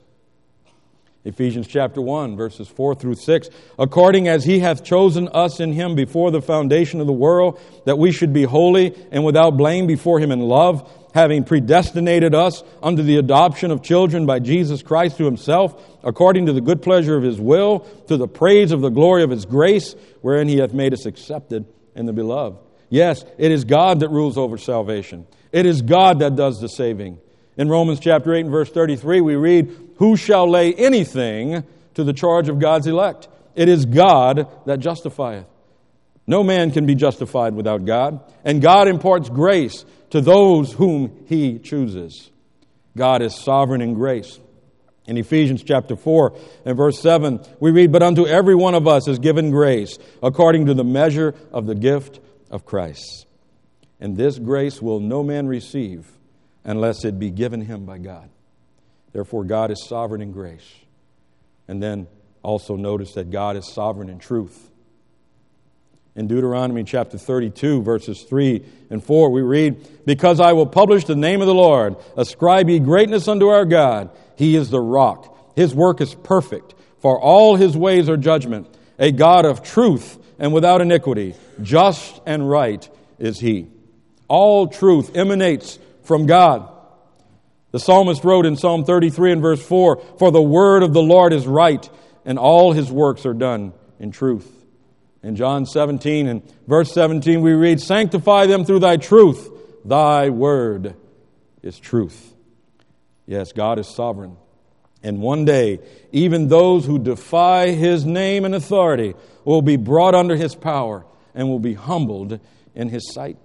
Ephesians 1.24 1.68
chapter 1.68 2.02
1, 2.02 2.36
verses 2.36 2.68
4 2.68 2.96
through 2.96 3.14
6. 3.14 3.50
According 3.78 4.28
as 4.28 4.44
he 4.44 4.60
hath 4.60 4.84
chosen 4.84 5.28
us 5.30 5.60
in 5.60 5.72
him 5.72 5.94
before 5.96 6.32
the 6.32 6.42
foundation 6.42 7.00
of 7.00 7.06
the 7.06 7.14
world, 7.14 7.60
that 7.86 8.00
we 8.00 8.12
should 8.12 8.34
be 8.34 8.44
holy 8.44 8.96
and 9.12 9.24
without 9.24 9.56
blame 9.56 9.86
before 9.86 10.20
him 10.20 10.32
in 10.32 10.40
love, 10.40 10.92
having 11.14 11.44
predestinated 11.44 12.34
us 12.34 12.64
unto 12.82 13.04
the 13.04 13.18
adoption 13.18 13.70
of 13.70 13.84
children 13.84 14.26
by 14.26 14.40
Jesus 14.40 14.82
Christ 14.82 15.18
to 15.18 15.26
himself, 15.26 15.80
according 16.04 16.48
to 16.48 16.54
the 16.54 16.62
good 16.62 16.82
pleasure 16.82 17.16
of 17.16 17.24
his 17.24 17.40
will, 17.40 17.82
to 18.08 18.18
the 18.18 18.28
praise 18.28 18.72
of 18.72 18.82
the 18.82 18.90
glory 18.90 19.22
of 19.22 19.30
his 19.30 19.46
grace, 19.46 19.94
wherein 20.22 20.48
he 20.48 20.58
hath 20.58 20.74
made 20.74 20.94
us 20.94 21.06
accepted 21.06 21.66
in 21.96 22.08
the 22.08 22.14
beloved. 22.14 22.58
Yes, 22.92 23.24
it 23.38 23.52
is 23.52 23.64
God 23.64 24.02
that 24.02 24.10
rules 24.10 24.38
over 24.38 24.58
salvation. 24.58 25.26
It 25.54 25.66
is 25.66 25.82
God 25.82 26.20
that 26.20 26.36
does 26.36 26.60
the 26.60 26.68
saving. 26.68 27.20
In 27.56 27.70
Romans 27.70 28.02
chapter 28.02 28.34
8 28.34 28.42
and 28.42 28.52
verse 28.52 28.70
33, 28.70 29.22
we 29.22 29.36
read, 29.36 29.72
Who 29.96 30.18
shall 30.18 30.48
lay 30.48 30.74
anything 30.74 31.64
to 31.94 32.04
the 32.04 32.12
charge 32.12 32.50
of 32.50 32.60
God's 32.60 32.88
elect? 32.88 33.30
It 33.56 33.70
is 33.70 33.86
God 33.86 34.46
that 34.66 34.80
justifieth. 34.80 35.46
No 36.28 36.44
man 36.44 36.72
can 36.72 36.86
be 36.86 36.94
justified 36.96 37.56
without 37.56 37.86
God, 37.86 38.20
and 38.44 38.62
God 38.62 38.90
imparts 38.90 39.30
grace 39.30 39.86
to 40.10 40.20
those 40.20 40.74
whom 40.74 41.26
he 41.28 41.60
chooses. 41.60 42.30
God 42.98 43.22
is 43.22 43.34
sovereign 43.34 43.82
in 43.82 43.94
grace. 43.94 44.38
In 45.06 45.18
Ephesians 45.18 45.64
chapter 45.64 45.96
4 45.96 46.38
and 46.66 46.76
verse 46.76 47.00
7, 47.00 47.40
we 47.62 47.72
read, 47.72 47.94
But 47.94 48.04
unto 48.04 48.28
every 48.28 48.56
one 48.56 48.76
of 48.76 48.86
us 48.86 49.08
is 49.08 49.18
given 49.18 49.50
grace 49.50 49.98
according 50.22 50.66
to 50.66 50.74
the 50.74 50.84
measure 50.84 51.34
of 51.54 51.66
the 51.66 51.76
gift 51.76 52.20
of 52.52 52.66
Christ. 52.66 53.26
And 54.00 54.18
this 54.18 54.38
grace 54.38 54.82
will 54.82 55.00
no 55.00 55.24
man 55.24 55.48
receive 55.48 56.06
unless 56.64 57.04
it 57.06 57.18
be 57.18 57.32
given 57.32 57.62
him 57.62 57.86
by 57.86 57.98
God. 57.98 58.30
Therefore, 59.14 59.44
God 59.44 59.72
is 59.72 59.84
sovereign 59.88 60.22
in 60.22 60.32
grace. 60.32 60.70
And 61.68 61.82
then 61.82 62.08
also 62.44 62.76
notice 62.76 63.14
that 63.14 63.32
God 63.32 63.56
is 63.56 63.72
sovereign 63.72 64.10
in 64.10 64.20
truth. 64.20 64.70
In 66.16 66.28
Deuteronomy 66.28 66.84
chapter 66.84 67.18
32, 67.18 67.84
verses 67.84 68.24
3 68.24 68.66
and 68.90 69.04
4, 69.04 69.30
we 69.30 69.42
read, 69.42 70.06
Because 70.06 70.40
I 70.40 70.54
will 70.54 70.66
publish 70.66 71.06
the 71.06 71.16
name 71.16 71.40
of 71.40 71.48
the 71.48 71.54
Lord, 71.54 71.96
ascribe 72.18 72.70
ye 72.70 72.80
greatness 72.80 73.28
unto 73.28 73.48
our 73.48 73.66
God. 73.66 74.10
He 74.36 74.56
is 74.58 74.70
the 74.70 74.82
rock. 74.82 75.56
His 75.56 75.74
work 75.74 76.02
is 76.02 76.14
perfect, 76.14 76.76
for 77.00 77.20
all 77.20 77.56
his 77.56 77.78
ways 77.78 78.10
are 78.10 78.18
judgment. 78.18 78.68
A 79.00 79.12
God 79.12 79.46
of 79.46 79.64
truth 79.64 80.18
and 80.42 80.52
without 80.52 80.82
iniquity, 80.82 81.36
just 81.62 82.20
and 82.26 82.50
right 82.50 82.90
is 83.20 83.40
he. 83.40 83.68
All 84.28 84.68
truth 84.68 85.16
emanates 85.16 85.78
from 86.04 86.26
God. 86.26 86.68
The 87.70 87.80
psalmist 87.80 88.24
wrote 88.24 88.48
in 88.48 88.58
Psalm 88.58 88.84
33 88.84 89.34
and 89.34 89.42
verse 89.42 89.66
4 89.66 90.02
For 90.18 90.32
the 90.32 90.42
word 90.42 90.82
of 90.82 90.94
the 90.94 91.02
Lord 91.02 91.32
is 91.32 91.46
right, 91.46 91.88
and 92.26 92.40
all 92.40 92.72
his 92.72 92.92
works 92.92 93.26
are 93.28 93.36
done 93.36 93.72
in 94.00 94.10
truth. 94.12 94.52
In 95.22 95.36
John 95.36 95.68
17 95.68 96.28
and 96.28 96.42
verse 96.68 96.92
17, 96.92 97.42
we 97.42 97.54
read, 97.54 97.80
Sanctify 97.80 98.48
them 98.48 98.66
through 98.66 98.80
thy 98.80 98.98
truth. 98.98 99.48
Thy 99.86 100.30
word 100.30 100.96
is 101.62 101.78
truth. 101.78 102.34
Yes, 103.28 103.52
God 103.52 103.78
is 103.78 103.88
sovereign. 103.88 104.38
And 105.04 105.22
one 105.22 105.46
day, 105.46 105.80
even 106.12 106.48
those 106.48 106.88
who 106.88 106.98
defy 106.98 107.70
his 107.70 108.08
name 108.08 108.44
and 108.44 108.56
authority 108.56 109.14
will 109.46 109.62
be 109.62 109.76
brought 109.76 110.16
under 110.16 110.36
his 110.36 110.56
power 110.56 111.06
and 111.34 111.48
will 111.48 111.60
be 111.60 111.74
humbled 111.74 112.40
in 112.76 112.90
his 112.90 113.12
sight. 113.14 113.38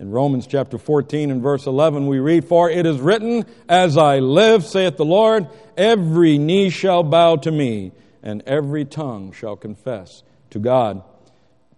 In 0.00 0.10
Romans 0.10 0.46
chapter 0.46 0.78
14 0.78 1.30
and 1.30 1.42
verse 1.42 1.66
11, 1.66 2.06
we 2.06 2.20
read, 2.20 2.44
For 2.44 2.70
it 2.70 2.86
is 2.86 3.00
written, 3.00 3.44
As 3.68 3.96
I 3.96 4.20
live, 4.20 4.64
saith 4.64 4.96
the 4.96 5.04
Lord, 5.04 5.48
every 5.76 6.38
knee 6.38 6.70
shall 6.70 7.02
bow 7.02 7.36
to 7.36 7.50
me, 7.50 7.90
and 8.22 8.42
every 8.46 8.84
tongue 8.84 9.32
shall 9.32 9.56
confess 9.56 10.22
to 10.50 10.60
God. 10.60 11.02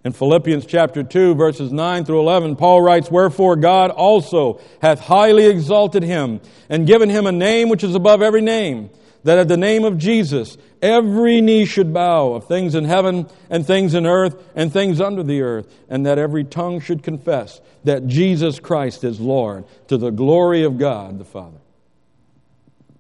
In 0.05 0.13
Philippians 0.13 0.67
chapter 0.67 1.03
2, 1.03 1.35
verses 1.35 1.73
9 1.73 2.05
through 2.05 2.21
11, 2.21 2.57
Paul 2.57 2.83
writes, 2.83 3.11
Wherefore 3.11 3.57
God 3.57 3.91
also 3.91 4.61
hath 4.83 5.01
highly 5.01 5.47
exalted 5.47 6.03
him, 6.03 6.41
and 6.69 6.87
given 6.87 7.09
him 7.09 7.27
a 7.27 7.33
name 7.33 7.71
which 7.71 7.85
is 7.85 7.95
above 7.95 8.21
every 8.21 8.43
name 8.43 8.91
that 9.25 9.39
at 9.39 9.49
the 9.49 9.57
name 9.57 9.85
of 9.85 9.99
Jesus, 9.99 10.57
every 10.81 11.41
knee 11.41 11.67
should 11.67 11.93
bow 11.93 12.33
of 12.33 12.47
things 12.47 12.75
in 12.75 12.85
heaven 12.85 13.29
and 13.51 13.67
things 13.67 13.95
in 13.95 14.07
earth 14.07 14.43
and 14.55 14.73
things 14.73 15.01
under 15.01 15.23
the 15.23 15.43
earth, 15.43 15.73
and 15.89 16.07
that 16.07 16.19
every 16.19 16.45
tongue 16.45 16.81
should 16.81 17.03
confess 17.03 17.61
that 17.85 18.07
Jesus 18.07 18.59
Christ 18.59 19.05
is 19.05 19.21
Lord 19.21 19.65
to 19.89 19.97
the 19.97 20.11
glory 20.11 20.65
of 20.65 20.79
God 20.79 21.19
the 21.19 21.25
Father. 21.25 21.59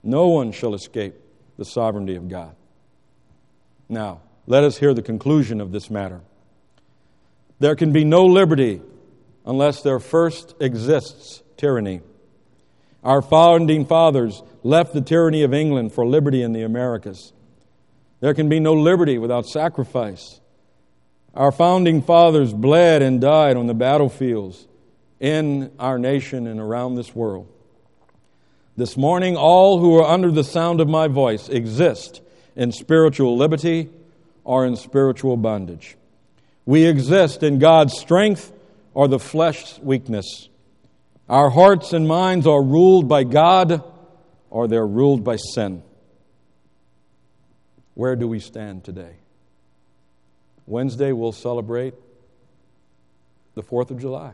No 0.02 0.28
one 0.28 0.52
shall 0.52 0.74
escape 0.74 1.14
the 1.56 1.64
sovereignty 1.64 2.16
of 2.16 2.28
God. 2.28 2.54
Now, 3.88 4.20
let 4.46 4.64
us 4.64 4.78
hear 4.78 4.94
the 4.94 5.02
conclusion 5.02 5.60
of 5.60 5.72
this 5.72 5.90
matter. 5.90 6.20
There 7.58 7.76
can 7.76 7.92
be 7.92 8.04
no 8.04 8.24
liberty 8.26 8.80
unless 9.44 9.82
there 9.82 10.00
first 10.00 10.54
exists 10.60 11.42
tyranny. 11.56 12.00
Our 13.02 13.22
founding 13.22 13.86
fathers 13.86 14.42
left 14.62 14.92
the 14.92 15.00
tyranny 15.00 15.42
of 15.42 15.54
England 15.54 15.92
for 15.92 16.06
liberty 16.06 16.42
in 16.42 16.52
the 16.52 16.62
Americas. 16.62 17.32
There 18.20 18.34
can 18.34 18.48
be 18.48 18.60
no 18.60 18.74
liberty 18.74 19.16
without 19.16 19.46
sacrifice. 19.46 20.40
Our 21.34 21.52
founding 21.52 22.02
fathers 22.02 22.52
bled 22.52 23.02
and 23.02 23.20
died 23.20 23.56
on 23.56 23.66
the 23.66 23.74
battlefields 23.74 24.66
in 25.18 25.70
our 25.78 25.98
nation 25.98 26.46
and 26.46 26.60
around 26.60 26.96
this 26.96 27.14
world. 27.14 27.48
This 28.76 28.96
morning, 28.96 29.36
all 29.36 29.78
who 29.78 29.96
are 29.98 30.08
under 30.08 30.30
the 30.30 30.44
sound 30.44 30.80
of 30.80 30.88
my 30.88 31.08
voice 31.08 31.48
exist 31.48 32.20
in 32.56 32.72
spiritual 32.72 33.36
liberty 33.36 33.90
or 34.44 34.66
in 34.66 34.76
spiritual 34.76 35.36
bondage. 35.36 35.96
We 36.66 36.86
exist 36.86 37.42
in 37.42 37.58
God's 37.58 37.98
strength 37.98 38.52
or 38.92 39.08
the 39.08 39.18
flesh's 39.18 39.78
weakness. 39.80 40.48
Our 41.30 41.48
hearts 41.48 41.92
and 41.92 42.08
minds 42.08 42.44
are 42.48 42.60
ruled 42.60 43.08
by 43.08 43.22
God 43.22 43.84
or 44.50 44.66
they're 44.66 44.84
ruled 44.84 45.22
by 45.22 45.36
sin. 45.36 45.84
Where 47.94 48.16
do 48.16 48.26
we 48.26 48.40
stand 48.40 48.82
today? 48.82 49.14
Wednesday, 50.66 51.12
we'll 51.12 51.30
celebrate 51.30 51.94
the 53.54 53.62
4th 53.62 53.92
of 53.92 54.00
July, 54.00 54.32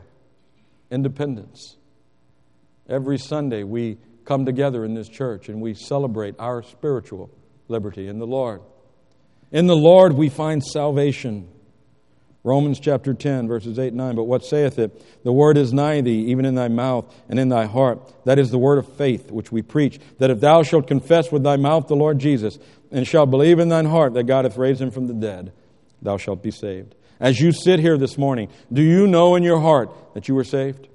independence. 0.89 1.75
Every 2.89 3.19
Sunday, 3.19 3.61
we 3.61 3.99
come 4.25 4.43
together 4.43 4.83
in 4.83 4.95
this 4.95 5.07
church 5.07 5.49
and 5.49 5.61
we 5.61 5.75
celebrate 5.75 6.33
our 6.39 6.63
spiritual 6.63 7.29
liberty 7.67 8.07
in 8.07 8.17
the 8.17 8.25
Lord. 8.25 8.63
In 9.51 9.67
the 9.67 9.75
Lord 9.75 10.13
we 10.13 10.29
find 10.29 10.63
salvation. 10.63 11.47
Romans 12.47 12.79
chapter 12.79 13.13
10, 13.13 13.49
verses 13.49 13.77
8 13.77 13.87
and 13.87 13.97
9. 13.97 14.15
But 14.15 14.23
what 14.23 14.45
saith 14.45 14.79
it? 14.79 15.23
The 15.25 15.33
word 15.33 15.57
is 15.57 15.73
nigh 15.73 15.99
thee, 15.99 16.31
even 16.31 16.45
in 16.45 16.55
thy 16.55 16.69
mouth 16.69 17.13
and 17.27 17.37
in 17.37 17.49
thy 17.49 17.65
heart. 17.65 17.99
That 18.23 18.39
is 18.39 18.51
the 18.51 18.57
word 18.57 18.77
of 18.77 18.87
faith 18.93 19.29
which 19.29 19.51
we 19.51 19.61
preach, 19.61 19.99
that 20.19 20.29
if 20.29 20.39
thou 20.39 20.63
shalt 20.63 20.87
confess 20.87 21.29
with 21.29 21.43
thy 21.43 21.57
mouth 21.57 21.89
the 21.89 21.95
Lord 21.97 22.19
Jesus, 22.19 22.57
and 22.89 23.05
shalt 23.05 23.31
believe 23.31 23.59
in 23.59 23.67
thine 23.67 23.87
heart 23.87 24.13
that 24.13 24.23
God 24.23 24.45
hath 24.45 24.55
raised 24.55 24.81
him 24.81 24.91
from 24.91 25.07
the 25.07 25.13
dead, 25.13 25.51
thou 26.01 26.15
shalt 26.15 26.41
be 26.41 26.51
saved. 26.51 26.95
As 27.19 27.37
you 27.37 27.51
sit 27.51 27.81
here 27.81 27.97
this 27.97 28.17
morning, 28.17 28.47
do 28.71 28.81
you 28.81 29.07
know 29.07 29.35
in 29.35 29.43
your 29.43 29.59
heart 29.59 29.89
that 30.13 30.29
you 30.29 30.37
are 30.37 30.45
saved? 30.45 30.87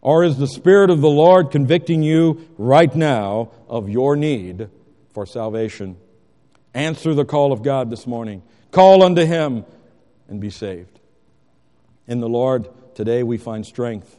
Or 0.00 0.22
is 0.22 0.36
the 0.36 0.46
Spirit 0.46 0.90
of 0.90 1.00
the 1.00 1.10
Lord 1.10 1.50
convicting 1.50 2.04
you 2.04 2.48
right 2.56 2.94
now 2.94 3.50
of 3.68 3.88
your 3.88 4.14
need 4.14 4.68
for 5.12 5.26
salvation? 5.26 5.96
Answer 6.72 7.14
the 7.14 7.24
call 7.24 7.52
of 7.52 7.64
God 7.64 7.90
this 7.90 8.06
morning. 8.06 8.44
Call 8.70 9.02
unto 9.02 9.24
Him 9.24 9.64
and 10.32 10.40
be 10.40 10.50
saved. 10.50 10.98
In 12.08 12.20
the 12.20 12.28
Lord 12.28 12.66
today 12.94 13.22
we 13.22 13.36
find 13.36 13.66
strength. 13.66 14.18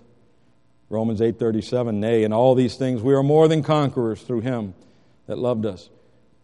Romans 0.89 1.21
8:37 1.21 1.99
Nay, 1.99 2.23
in 2.23 2.32
all 2.32 2.54
these 2.54 2.76
things 2.76 3.02
we 3.02 3.15
are 3.15 3.23
more 3.23 3.47
than 3.47 3.63
conquerors 3.63 4.21
through 4.21 4.41
him 4.41 4.76
that 5.26 5.39
loved 5.39 5.65
us. 5.65 5.89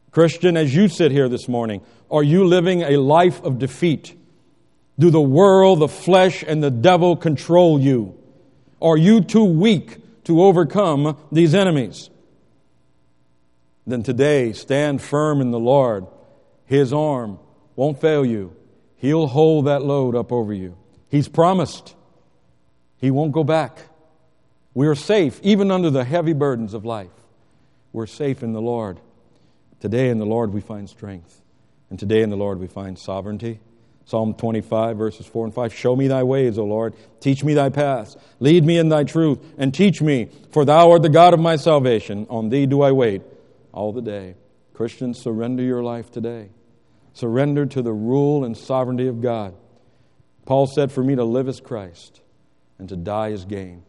Christian, 0.09 0.57
as 0.57 0.75
you 0.75 0.87
sit 0.87 1.11
here 1.11 1.29
this 1.29 1.47
morning, 1.47 1.81
are 2.09 2.23
you 2.23 2.45
living 2.45 2.81
a 2.81 2.97
life 2.97 3.43
of 3.43 3.59
defeat? 3.59 4.15
Do 4.97 5.11
the 5.11 5.21
world, 5.21 5.79
the 5.79 5.87
flesh, 5.87 6.43
and 6.45 6.63
the 6.63 6.71
devil 6.71 7.15
control 7.15 7.79
you? 7.79 8.17
Are 8.81 8.97
you 8.97 9.21
too 9.21 9.45
weak 9.45 10.23
to 10.23 10.41
overcome 10.41 11.15
these 11.31 11.53
enemies? 11.53 12.09
Then 13.85 14.01
today, 14.01 14.51
stand 14.53 14.99
firm 14.99 15.41
in 15.41 15.51
the 15.51 15.59
Lord. 15.59 16.07
His 16.65 16.91
arm 16.91 17.37
won't 17.75 18.01
fail 18.01 18.25
you. 18.25 18.55
He'll 18.99 19.27
hold 19.27 19.65
that 19.65 19.81
load 19.81 20.15
up 20.15 20.31
over 20.31 20.53
you. 20.53 20.77
He's 21.07 21.27
promised. 21.27 21.95
He 22.97 23.11
won't 23.11 23.31
go 23.31 23.43
back. 23.45 23.79
We 24.73 24.87
are 24.87 24.95
safe, 24.95 25.39
even 25.41 25.71
under 25.71 25.89
the 25.89 26.03
heavy 26.03 26.33
burdens 26.33 26.73
of 26.73 26.85
life. 26.85 27.11
We're 27.93 28.07
safe 28.07 28.43
in 28.43 28.53
the 28.53 28.61
Lord. 28.61 28.99
Today 29.79 30.09
in 30.09 30.19
the 30.19 30.25
Lord 30.25 30.53
we 30.53 30.61
find 30.61 30.89
strength. 30.89 31.41
And 31.89 31.97
today 31.97 32.21
in 32.21 32.29
the 32.29 32.37
Lord 32.37 32.59
we 32.59 32.67
find 32.67 32.99
sovereignty. 32.99 33.61
Psalm 34.03 34.33
25, 34.33 34.97
verses 34.97 35.25
4 35.25 35.45
and 35.45 35.53
5. 35.53 35.73
Show 35.73 35.95
me 35.95 36.07
thy 36.07 36.23
ways, 36.23 36.57
O 36.57 36.65
Lord. 36.65 36.93
Teach 37.21 37.43
me 37.43 37.53
thy 37.53 37.69
paths. 37.69 38.17
Lead 38.39 38.65
me 38.65 38.77
in 38.77 38.89
thy 38.89 39.03
truth, 39.03 39.39
and 39.57 39.73
teach 39.73 40.01
me, 40.01 40.29
for 40.51 40.65
thou 40.65 40.91
art 40.91 41.03
the 41.03 41.09
God 41.09 41.33
of 41.33 41.39
my 41.39 41.55
salvation. 41.55 42.25
On 42.29 42.49
thee 42.49 42.65
do 42.65 42.81
I 42.81 42.91
wait 42.91 43.21
all 43.71 43.93
the 43.93 44.01
day. 44.01 44.35
Christians, 44.73 45.21
surrender 45.21 45.63
your 45.63 45.83
life 45.83 46.11
today. 46.11 46.49
Surrender 47.19 47.65
to 47.65 47.81
the 47.81 47.91
rule 47.91 48.45
and 48.45 48.55
sovereignty 48.55 49.07
of 49.07 49.19
God. 49.19 49.53
Paul 50.45 50.67
said, 50.67 50.89
For 50.89 51.03
me 51.03 51.17
to 51.17 51.25
live 51.25 51.49
is 51.49 51.59
Christ, 51.59 52.21
and 52.77 52.87
to 52.87 52.95
die 52.95 53.29
is 53.29 53.43
gain. 53.43 53.83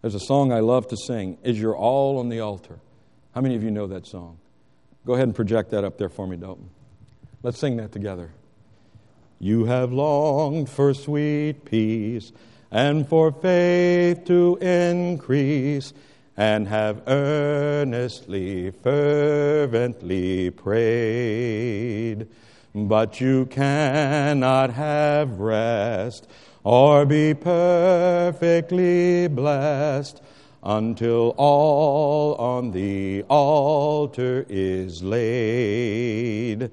There's 0.00 0.16
a 0.16 0.20
song 0.20 0.50
I 0.50 0.58
love 0.58 0.88
to 0.88 0.96
sing, 0.96 1.38
Is 1.44 1.60
Your 1.60 1.76
All 1.76 2.18
on 2.18 2.30
the 2.30 2.40
Altar? 2.40 2.80
How 3.32 3.42
many 3.42 3.54
of 3.54 3.62
you 3.62 3.70
know 3.70 3.86
that 3.86 4.08
song? 4.08 4.38
Go 5.06 5.14
ahead 5.14 5.28
and 5.28 5.36
project 5.36 5.70
that 5.70 5.84
up 5.84 5.98
there 5.98 6.08
for 6.08 6.26
me, 6.26 6.36
Dalton. 6.36 6.68
Let's 7.44 7.60
sing 7.60 7.76
that 7.76 7.92
together. 7.92 8.32
You 9.38 9.66
have 9.66 9.92
longed 9.92 10.68
for 10.68 10.92
sweet 10.94 11.64
peace 11.64 12.32
and 12.72 13.08
for 13.08 13.30
faith 13.30 14.24
to 14.24 14.56
increase 14.56 15.92
and 16.36 16.68
have 16.68 17.02
earnestly, 17.06 18.70
fervently 18.70 20.50
prayed. 20.50 22.26
But 22.74 23.20
you 23.20 23.46
cannot 23.46 24.70
have 24.70 25.38
rest 25.38 26.26
or 26.64 27.04
be 27.04 27.34
perfectly 27.34 29.28
blessed 29.28 30.22
until 30.62 31.34
all 31.36 32.34
on 32.36 32.70
the 32.70 33.24
altar 33.28 34.46
is 34.48 35.02
laid. 35.02 36.70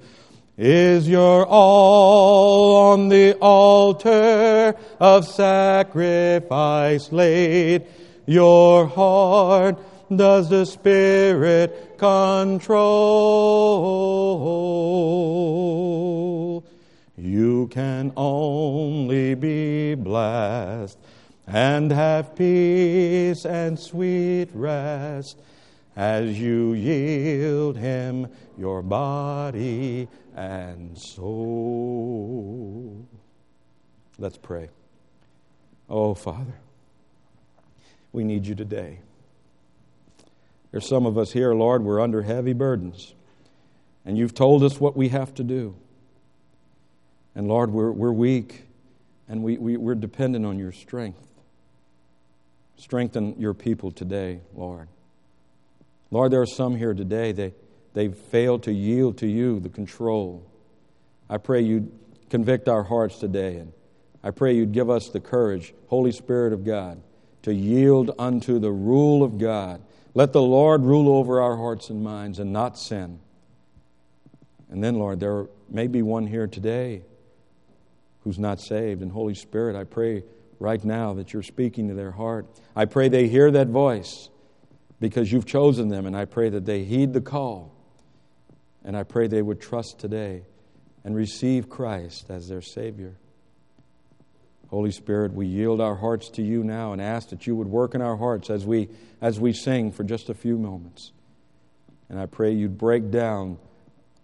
Is 0.56 1.08
your 1.08 1.44
all 1.46 2.92
on 2.92 3.08
the 3.08 3.34
altar 3.40 4.76
of 5.00 5.26
sacrifice 5.26 7.10
laid? 7.12 7.86
Your 8.30 8.86
heart 8.86 9.76
does 10.14 10.48
the 10.48 10.64
Spirit 10.64 11.98
control. 11.98 12.70
You 17.16 17.66
can 17.72 18.12
only 18.16 19.34
be 19.34 19.96
blessed 19.96 20.96
and 21.48 21.90
have 21.90 22.36
peace 22.36 23.44
and 23.44 23.76
sweet 23.76 24.50
rest 24.54 25.36
as 25.96 26.38
you 26.38 26.74
yield 26.74 27.76
Him 27.78 28.28
your 28.56 28.80
body 28.80 30.06
and 30.36 30.96
soul. 30.96 31.48
Let's 34.20 34.38
pray. 34.38 34.68
Oh, 35.88 36.14
Father. 36.14 36.54
We 38.12 38.24
need 38.24 38.46
you 38.46 38.54
today. 38.54 39.00
There's 40.70 40.88
some 40.88 41.06
of 41.06 41.18
us 41.18 41.32
here, 41.32 41.54
Lord, 41.54 41.82
we're 41.82 42.00
under 42.00 42.22
heavy 42.22 42.52
burdens. 42.52 43.14
And 44.04 44.16
you've 44.16 44.34
told 44.34 44.62
us 44.62 44.80
what 44.80 44.96
we 44.96 45.08
have 45.08 45.34
to 45.34 45.44
do. 45.44 45.76
And 47.34 47.48
Lord, 47.48 47.70
we're, 47.70 47.90
we're 47.90 48.12
weak 48.12 48.64
and 49.28 49.42
we, 49.42 49.58
we, 49.58 49.76
we're 49.76 49.94
dependent 49.94 50.44
on 50.44 50.58
your 50.58 50.72
strength. 50.72 51.24
Strengthen 52.76 53.38
your 53.38 53.54
people 53.54 53.92
today, 53.92 54.40
Lord. 54.54 54.88
Lord, 56.10 56.32
there 56.32 56.40
are 56.40 56.46
some 56.46 56.74
here 56.74 56.94
today, 56.94 57.30
they, 57.30 57.52
they've 57.92 58.16
failed 58.16 58.64
to 58.64 58.72
yield 58.72 59.18
to 59.18 59.28
you 59.28 59.60
the 59.60 59.68
control. 59.68 60.44
I 61.28 61.36
pray 61.36 61.60
you 61.60 61.92
convict 62.30 62.68
our 62.68 62.82
hearts 62.82 63.18
today, 63.18 63.56
and 63.56 63.72
I 64.24 64.30
pray 64.32 64.54
you'd 64.54 64.72
give 64.72 64.90
us 64.90 65.08
the 65.08 65.20
courage, 65.20 65.72
Holy 65.86 66.10
Spirit 66.10 66.52
of 66.52 66.64
God, 66.64 67.00
to 67.42 67.54
yield 67.54 68.12
unto 68.18 68.58
the 68.58 68.70
rule 68.70 69.22
of 69.22 69.38
God. 69.38 69.80
Let 70.14 70.32
the 70.32 70.42
Lord 70.42 70.82
rule 70.82 71.08
over 71.08 71.40
our 71.40 71.56
hearts 71.56 71.90
and 71.90 72.02
minds 72.02 72.38
and 72.38 72.52
not 72.52 72.78
sin. 72.78 73.20
And 74.70 74.82
then, 74.82 74.96
Lord, 74.96 75.20
there 75.20 75.46
may 75.68 75.86
be 75.86 76.02
one 76.02 76.26
here 76.26 76.46
today 76.46 77.02
who's 78.22 78.38
not 78.38 78.60
saved. 78.60 79.02
And 79.02 79.10
Holy 79.10 79.34
Spirit, 79.34 79.76
I 79.76 79.84
pray 79.84 80.24
right 80.58 80.84
now 80.84 81.14
that 81.14 81.32
you're 81.32 81.42
speaking 81.42 81.88
to 81.88 81.94
their 81.94 82.10
heart. 82.10 82.46
I 82.76 82.84
pray 82.84 83.08
they 83.08 83.28
hear 83.28 83.50
that 83.50 83.68
voice 83.68 84.28
because 85.00 85.32
you've 85.32 85.46
chosen 85.46 85.88
them, 85.88 86.06
and 86.06 86.16
I 86.16 86.26
pray 86.26 86.50
that 86.50 86.66
they 86.66 86.84
heed 86.84 87.12
the 87.12 87.20
call. 87.20 87.74
And 88.84 88.96
I 88.96 89.02
pray 89.02 89.26
they 89.26 89.42
would 89.42 89.60
trust 89.60 89.98
today 89.98 90.42
and 91.04 91.16
receive 91.16 91.68
Christ 91.68 92.30
as 92.30 92.48
their 92.48 92.62
Savior. 92.62 93.16
Holy 94.70 94.92
Spirit, 94.92 95.34
we 95.34 95.46
yield 95.46 95.80
our 95.80 95.96
hearts 95.96 96.28
to 96.30 96.42
you 96.42 96.62
now 96.62 96.92
and 96.92 97.02
ask 97.02 97.30
that 97.30 97.44
you 97.44 97.56
would 97.56 97.66
work 97.66 97.96
in 97.96 98.00
our 98.00 98.16
hearts 98.16 98.50
as 98.50 98.64
we, 98.64 98.88
as 99.20 99.40
we 99.40 99.52
sing 99.52 99.90
for 99.90 100.04
just 100.04 100.30
a 100.30 100.34
few 100.34 100.56
moments. 100.56 101.10
And 102.08 102.20
I 102.20 102.26
pray 102.26 102.52
you'd 102.52 102.78
break 102.78 103.10
down 103.10 103.58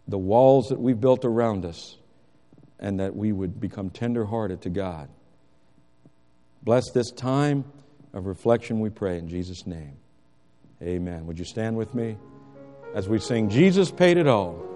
the 0.06 0.18
walls 0.18 0.68
that 0.68 0.80
we've 0.80 1.00
built 1.00 1.24
around 1.24 1.64
us 1.64 1.96
and 2.78 3.00
that 3.00 3.16
we 3.16 3.32
would 3.32 3.60
become 3.60 3.90
tenderhearted 3.90 4.62
to 4.62 4.70
God. 4.70 5.08
Bless 6.62 6.90
this 6.92 7.10
time 7.10 7.64
of 8.12 8.26
reflection, 8.26 8.78
we 8.78 8.90
pray, 8.90 9.18
in 9.18 9.28
Jesus' 9.28 9.66
name. 9.66 9.96
Amen. 10.80 11.26
Would 11.26 11.40
you 11.40 11.44
stand 11.44 11.76
with 11.76 11.92
me 11.92 12.16
as 12.94 13.08
we 13.08 13.18
sing, 13.18 13.50
Jesus 13.50 13.90
paid 13.90 14.16
it 14.16 14.28
all? 14.28 14.75